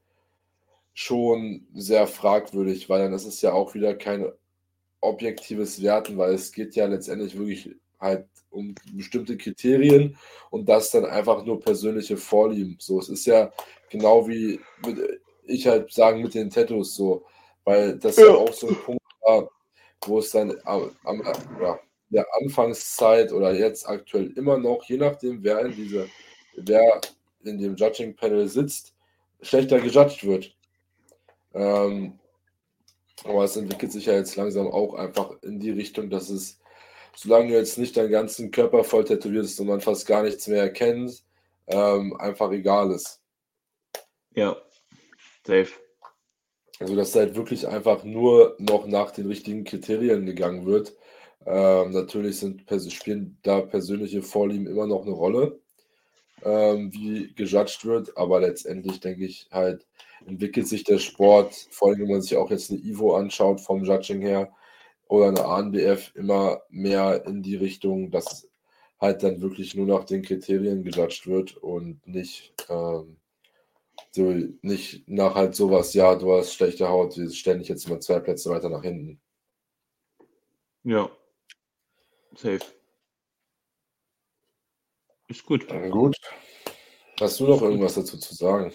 schon 0.94 1.68
sehr 1.76 2.08
fragwürdig, 2.08 2.90
weil 2.90 3.02
dann 3.02 3.14
ist 3.14 3.26
es 3.26 3.42
ja 3.42 3.54
auch 3.54 3.76
wieder 3.76 3.94
kein 3.94 4.32
objektives 5.00 5.82
Werten, 5.82 6.18
weil 6.18 6.34
es 6.34 6.52
geht 6.52 6.76
ja 6.76 6.88
letztendlich 6.88 7.38
wirklich 7.38 7.76
halt 8.00 8.26
um 8.50 8.74
bestimmte 8.94 9.38
Kriterien 9.38 10.18
und 10.50 10.68
das 10.68 10.92
dann 10.92 11.06
einfach 11.06 11.46
nur 11.46 11.60
persönliche 11.60 12.18
Vorlieben. 12.18 12.78
So, 12.80 13.00
es 13.00 13.10
ist 13.10 13.28
ja 13.28 13.52
genau 13.90 14.28
wie 14.28 14.60
mit, 14.86 15.22
ich 15.44 15.68
halt 15.68 15.92
sagen 15.92 16.22
mit 16.22 16.34
den 16.34 16.50
Tattoos 16.50 16.96
so, 16.96 17.26
weil 17.64 17.98
das 17.98 18.18
ja, 18.18 18.28
ja 18.28 18.34
auch 18.34 18.54
so 18.54 18.68
ein 18.70 18.76
Punkt 18.76 19.04
war, 19.22 19.50
wo 20.06 20.20
es 20.20 20.32
dann 20.32 20.56
am, 20.66 20.92
am 21.04 21.22
ja, 21.62 21.80
der 22.10 22.26
Anfangszeit 22.42 23.32
oder 23.32 23.54
jetzt 23.54 23.88
aktuell 23.88 24.32
immer 24.36 24.58
noch, 24.58 24.84
je 24.86 24.98
nachdem, 24.98 25.44
wer 25.44 25.60
in 25.60 25.76
diese, 25.76 26.08
wer 26.56 27.02
in 27.48 27.58
dem 27.58 27.76
Judging 27.76 28.16
Panel 28.16 28.48
sitzt, 28.48 28.94
schlechter 29.42 29.80
gejudged 29.80 30.26
wird. 30.26 30.56
Ähm, 31.54 32.20
aber 33.24 33.44
es 33.44 33.56
entwickelt 33.56 33.92
sich 33.92 34.06
ja 34.06 34.14
jetzt 34.14 34.36
langsam 34.36 34.68
auch 34.68 34.94
einfach 34.94 35.32
in 35.42 35.60
die 35.60 35.72
Richtung, 35.72 36.10
dass 36.10 36.30
es, 36.30 36.60
solange 37.16 37.50
du 37.50 37.54
jetzt 37.56 37.78
nicht 37.78 37.98
deinen 37.98 38.12
ganzen 38.12 38.52
Körper 38.52 38.84
voll 38.84 39.06
tätowierst 39.06 39.60
und 39.60 39.68
man 39.68 39.82
fast 39.82 40.06
gar 40.06 40.24
nichts 40.24 40.48
mehr 40.48 40.62
erkennt, 40.62 41.24
ähm, 41.68 42.16
einfach 42.18 42.52
egal 42.52 42.92
ist. 42.92 43.22
Ja, 44.36 44.56
safe. 45.46 45.72
Also, 46.80 46.96
dass 46.96 47.16
halt 47.16 47.36
wirklich 47.36 47.68
einfach 47.68 48.04
nur 48.04 48.56
noch 48.60 48.86
nach 48.86 49.10
den 49.12 49.26
richtigen 49.26 49.64
Kriterien 49.64 50.28
gegangen 50.28 50.68
wird. 50.68 50.96
Ähm, 51.46 51.92
natürlich 51.92 52.40
sind, 52.40 52.66
spielen 52.92 53.40
da 53.42 53.62
persönliche 53.62 54.22
Vorlieben 54.22 54.68
immer 54.68 54.86
noch 54.86 55.04
eine 55.04 55.12
Rolle, 55.12 55.60
ähm, 56.44 56.94
wie 56.94 57.34
gejudged 57.34 57.86
wird, 57.86 58.18
aber 58.18 58.40
letztendlich 58.40 59.00
denke 59.00 59.26
ich 59.26 59.48
halt, 59.52 59.86
entwickelt 60.26 60.68
sich 60.68 60.84
der 60.84 61.00
Sport, 61.00 61.54
vor 61.72 61.90
allem 61.90 62.02
wenn 62.02 62.10
man 62.10 62.22
sich 62.22 62.38
auch 62.38 62.52
jetzt 62.52 62.72
eine 62.72 62.80
Ivo 62.80 63.16
anschaut 63.16 63.62
vom 63.62 63.84
Judging 63.84 64.22
her 64.22 64.52
oder 65.08 65.30
eine 65.30 65.46
ANBF, 65.46 66.12
immer 66.16 66.62
mehr 66.70 67.26
in 67.26 67.42
die 67.44 67.56
Richtung, 67.56 68.12
dass 68.12 68.50
halt 69.00 69.24
dann 69.24 69.42
wirklich 69.42 69.76
nur 69.76 69.86
nach 69.86 70.06
den 70.06 70.24
Kriterien 70.24 70.84
gejudged 70.84 71.28
wird 71.28 71.58
und 71.58 72.06
nicht 72.08 72.54
ähm, 72.70 73.18
so 74.12 74.34
nicht 74.62 75.08
nach 75.08 75.36
halt 75.36 75.56
sowas, 75.56 75.94
ja, 75.94 76.16
du 76.16 76.34
hast 76.34 76.54
schlechte 76.54 76.88
Haut, 76.90 77.18
wir 77.18 77.30
stellen 77.30 77.60
dich 77.60 77.70
jetzt 77.70 77.88
mal 77.90 78.00
zwei 78.00 78.20
Plätze 78.20 78.50
weiter 78.50 78.70
nach 78.70 78.84
hinten. 78.84 79.20
Ja. 80.84 81.10
Safe. 82.36 82.77
Ist 85.28 85.46
gut. 85.46 85.68
Gut. 85.90 86.16
Hast 87.20 87.40
du 87.40 87.48
noch 87.48 87.62
irgendwas 87.62 87.96
dazu 87.96 88.18
zu 88.18 88.34
sagen? 88.34 88.72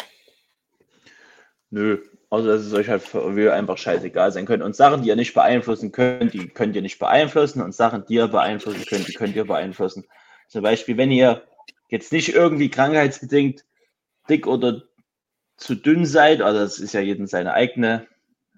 Nö. 1.70 2.02
Also 2.28 2.48
dass 2.48 2.62
es 2.62 2.72
euch 2.72 2.88
halt 2.88 3.02
für 3.02 3.52
einfach 3.52 3.78
scheißegal 3.78 4.32
sein 4.32 4.46
könnte. 4.46 4.64
Und 4.64 4.74
Sachen, 4.74 5.02
die 5.02 5.08
ihr 5.08 5.16
nicht 5.16 5.34
beeinflussen 5.34 5.92
könnt, 5.92 6.32
die 6.32 6.48
könnt 6.48 6.74
ihr 6.76 6.82
nicht 6.82 6.98
beeinflussen. 6.98 7.62
Und 7.62 7.74
Sachen, 7.74 8.04
die 8.06 8.14
ihr 8.14 8.28
beeinflussen 8.28 8.84
könnt, 8.86 9.08
die 9.08 9.12
könnt 9.12 9.36
ihr 9.36 9.46
beeinflussen. 9.46 10.04
Zum 10.48 10.62
Beispiel, 10.62 10.96
wenn 10.96 11.10
ihr 11.10 11.42
jetzt 11.88 12.12
nicht 12.12 12.30
irgendwie 12.30 12.70
krankheitsbedingt 12.70 13.64
dick 14.28 14.46
oder 14.46 14.82
zu 15.56 15.74
dünn 15.74 16.06
seid, 16.06 16.40
also 16.40 16.60
das 16.60 16.78
ist 16.78 16.94
ja 16.94 17.00
jedem 17.00 17.26
seine 17.26 17.52
eigene 17.52 18.06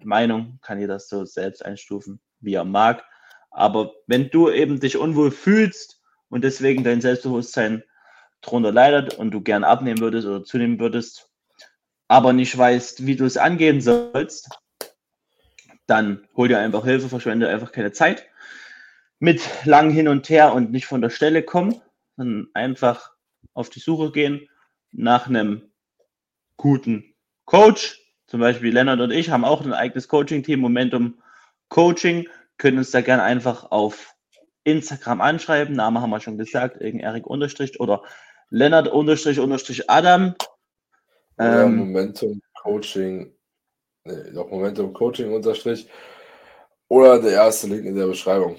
Meinung, 0.02 0.58
kann 0.62 0.80
ihr 0.80 0.88
das 0.88 1.08
so 1.08 1.24
selbst 1.24 1.64
einstufen, 1.64 2.20
wie 2.40 2.54
er 2.54 2.64
mag. 2.64 3.04
Aber 3.50 3.92
wenn 4.06 4.30
du 4.30 4.50
eben 4.50 4.80
dich 4.80 4.96
unwohl 4.96 5.30
fühlst 5.30 6.00
und 6.28 6.44
deswegen 6.44 6.84
dein 6.84 7.00
Selbstbewusstsein 7.00 7.84
drunter 8.40 8.72
leidet 8.72 9.14
und 9.14 9.30
du 9.30 9.40
gern 9.40 9.64
abnehmen 9.64 10.00
würdest 10.00 10.26
oder 10.26 10.44
zunehmen 10.44 10.78
würdest, 10.78 11.30
aber 12.08 12.32
nicht 12.32 12.56
weißt, 12.56 13.06
wie 13.06 13.16
du 13.16 13.24
es 13.24 13.36
angehen 13.36 13.80
sollst, 13.80 14.50
dann 15.86 16.26
hol 16.36 16.48
dir 16.48 16.58
einfach 16.58 16.84
Hilfe, 16.84 17.08
verschwende 17.08 17.48
einfach 17.48 17.72
keine 17.72 17.92
Zeit 17.92 18.26
mit 19.18 19.42
lang 19.64 19.90
hin 19.90 20.08
und 20.08 20.28
her 20.28 20.54
und 20.54 20.70
nicht 20.70 20.86
von 20.86 21.00
der 21.00 21.10
Stelle 21.10 21.42
kommen, 21.42 21.80
sondern 22.16 22.48
einfach 22.54 23.12
auf 23.54 23.70
die 23.70 23.80
Suche 23.80 24.12
gehen 24.12 24.48
nach 24.92 25.26
einem 25.26 25.70
guten 26.56 27.14
Coach. 27.44 28.00
Zum 28.26 28.40
Beispiel 28.40 28.72
Lennart 28.72 29.00
und 29.00 29.10
ich 29.10 29.30
haben 29.30 29.44
auch 29.44 29.64
ein 29.64 29.72
eigenes 29.72 30.08
Coaching-Team, 30.08 30.60
Momentum 30.60 31.22
Coaching, 31.68 32.28
können 32.58 32.78
uns 32.78 32.90
da 32.90 33.00
gerne 33.00 33.22
einfach 33.22 33.70
auf 33.70 34.13
Instagram 34.64 35.20
anschreiben. 35.20 35.74
Name 35.74 36.00
haben 36.00 36.10
wir 36.10 36.20
schon 36.20 36.38
gesagt, 36.38 36.80
Erik 36.80 37.26
unterstrich 37.26 37.78
oder 37.80 38.02
Lennart 38.50 38.88
unterstrich 38.88 39.38
unterstrich 39.38 39.88
Adam. 39.90 40.34
Ja, 41.38 41.64
ähm, 41.64 41.76
Momentum 41.76 42.40
Coaching, 42.54 43.34
nee, 44.04 44.30
doch 44.32 44.50
Momentum 44.50 44.92
Coaching 44.92 45.32
unterstrich 45.32 45.88
oder 46.88 47.20
der 47.20 47.32
erste 47.32 47.66
Link 47.66 47.84
in 47.84 47.96
der 47.96 48.06
Beschreibung. 48.06 48.56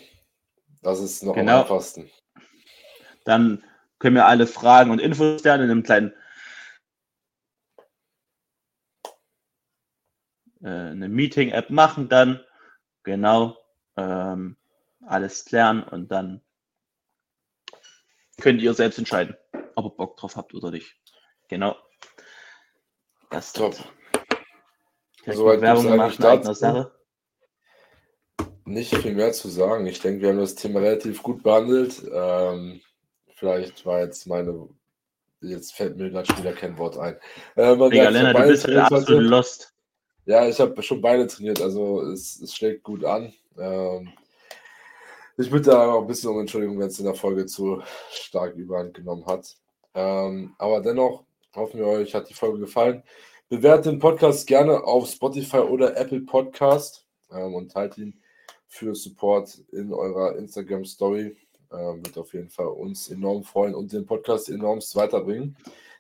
Das 0.81 0.99
ist 0.99 1.23
noch 1.23 1.33
genau. 1.33 1.53
am 1.53 1.61
einfachsten. 1.61 2.09
Dann 3.23 3.63
können 3.97 4.15
wir 4.15 4.25
alle 4.25 4.45
Fragen 4.45 4.91
und 4.91 4.99
Infos 4.99 5.43
lernen 5.43 5.63
in 5.63 5.71
einem 5.71 5.83
kleinen 5.83 6.13
äh, 10.61 10.67
eine 10.67 11.09
Meeting-App 11.09 11.69
machen 11.69 12.09
dann. 12.09 12.39
Genau. 13.03 13.57
Ähm, 13.97 14.57
alles 15.07 15.45
klären 15.45 15.83
und 15.83 16.11
dann 16.11 16.41
könnt 18.39 18.61
ihr 18.61 18.73
selbst 18.73 18.97
entscheiden, 18.97 19.35
ob 19.75 19.85
ihr 19.85 19.97
Bock 19.97 20.17
drauf 20.17 20.35
habt 20.35 20.53
oder 20.53 20.71
nicht. 20.71 20.95
Genau. 21.47 21.75
Das 23.29 23.47
ist 23.47 23.55
top. 23.55 23.75
Soweit 25.25 25.61
Werbung 25.61 25.87
gemacht 25.87 26.19
in 26.19 26.25
eigener 26.25 26.55
Sache. 26.55 26.91
Nicht 28.65 28.95
viel 28.95 29.13
mehr 29.13 29.31
zu 29.31 29.49
sagen. 29.49 29.85
Ich 29.87 29.99
denke, 29.99 30.21
wir 30.21 30.29
haben 30.29 30.39
das 30.39 30.55
Thema 30.55 30.79
relativ 30.79 31.21
gut 31.21 31.43
behandelt. 31.43 32.03
Ähm, 32.11 32.81
vielleicht 33.35 33.85
war 33.85 33.99
jetzt 33.99 34.25
meine. 34.27 34.69
Jetzt 35.41 35.73
fällt 35.73 35.97
mir 35.97 36.09
gerade 36.09 36.35
wieder 36.37 36.53
kein 36.53 36.77
Wort 36.77 36.97
ein. 36.97 37.17
Äh, 37.55 37.75
Digga, 37.75 38.09
Lennart, 38.09 38.37
du 38.37 38.47
bist 38.47 38.65
halt 38.65 38.77
absolut 38.77 39.23
lost. 39.23 39.75
Ja, 40.25 40.47
ich 40.47 40.59
habe 40.59 40.81
schon 40.81 41.01
beide 41.01 41.27
trainiert, 41.27 41.61
also 41.61 42.01
es, 42.01 42.41
es 42.41 42.55
schlägt 42.55 42.83
gut 42.83 43.05
an. 43.05 43.31
Ähm, 43.59 44.11
ich 45.37 45.51
bitte 45.51 45.71
da 45.71 45.91
auch 45.91 46.01
ein 46.01 46.07
bisschen 46.07 46.29
um 46.29 46.39
Entschuldigung, 46.39 46.79
wenn 46.79 46.87
es 46.87 46.99
in 46.99 47.05
der 47.05 47.15
Folge 47.15 47.45
zu 47.45 47.81
stark 48.09 48.55
überhand 48.55 48.93
genommen 48.93 49.25
hat. 49.25 49.55
Ähm, 49.93 50.55
aber 50.57 50.81
dennoch 50.81 51.23
hoffen 51.55 51.79
wir, 51.79 51.87
euch 51.87 52.13
hat 52.13 52.29
die 52.29 52.33
Folge 52.33 52.59
gefallen. 52.59 53.03
Bewertet 53.49 53.85
den 53.85 53.99
Podcast 53.99 54.47
gerne 54.47 54.83
auf 54.83 55.07
Spotify 55.07 55.57
oder 55.57 55.95
Apple 55.97 56.21
Podcast 56.21 57.05
ähm, 57.31 57.53
und 57.53 57.71
teilt 57.71 57.97
ihn 57.97 58.21
für 58.67 58.95
Support 58.95 59.59
in 59.71 59.93
eurer 59.93 60.35
Instagram 60.37 60.85
Story. 60.85 61.37
Ähm, 61.71 62.05
wird 62.05 62.17
auf 62.17 62.33
jeden 62.33 62.49
Fall 62.49 62.67
uns 62.67 63.09
enorm 63.09 63.43
freuen 63.43 63.75
und 63.75 63.91
den 63.91 64.05
Podcast 64.05 64.49
enormst 64.49 64.95
weiterbringen. 64.95 65.57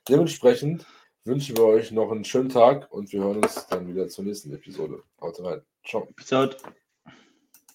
Dementsprechend 0.07 0.85
wünschen 1.23 1.57
wir 1.57 1.65
euch 1.65 1.91
noch 1.91 2.11
einen 2.11 2.25
schönen 2.25 2.49
Tag 2.49 2.91
und 2.91 3.11
wir 3.11 3.21
hören 3.23 3.43
uns 3.43 3.67
dann 3.67 3.87
wieder 3.87 4.07
zur 4.07 4.25
nächsten 4.25 4.53
Episode. 4.53 5.03
Haut 5.19 5.43
rein. 5.43 5.61
Ciao. 5.83 6.07
Out. 6.31 6.57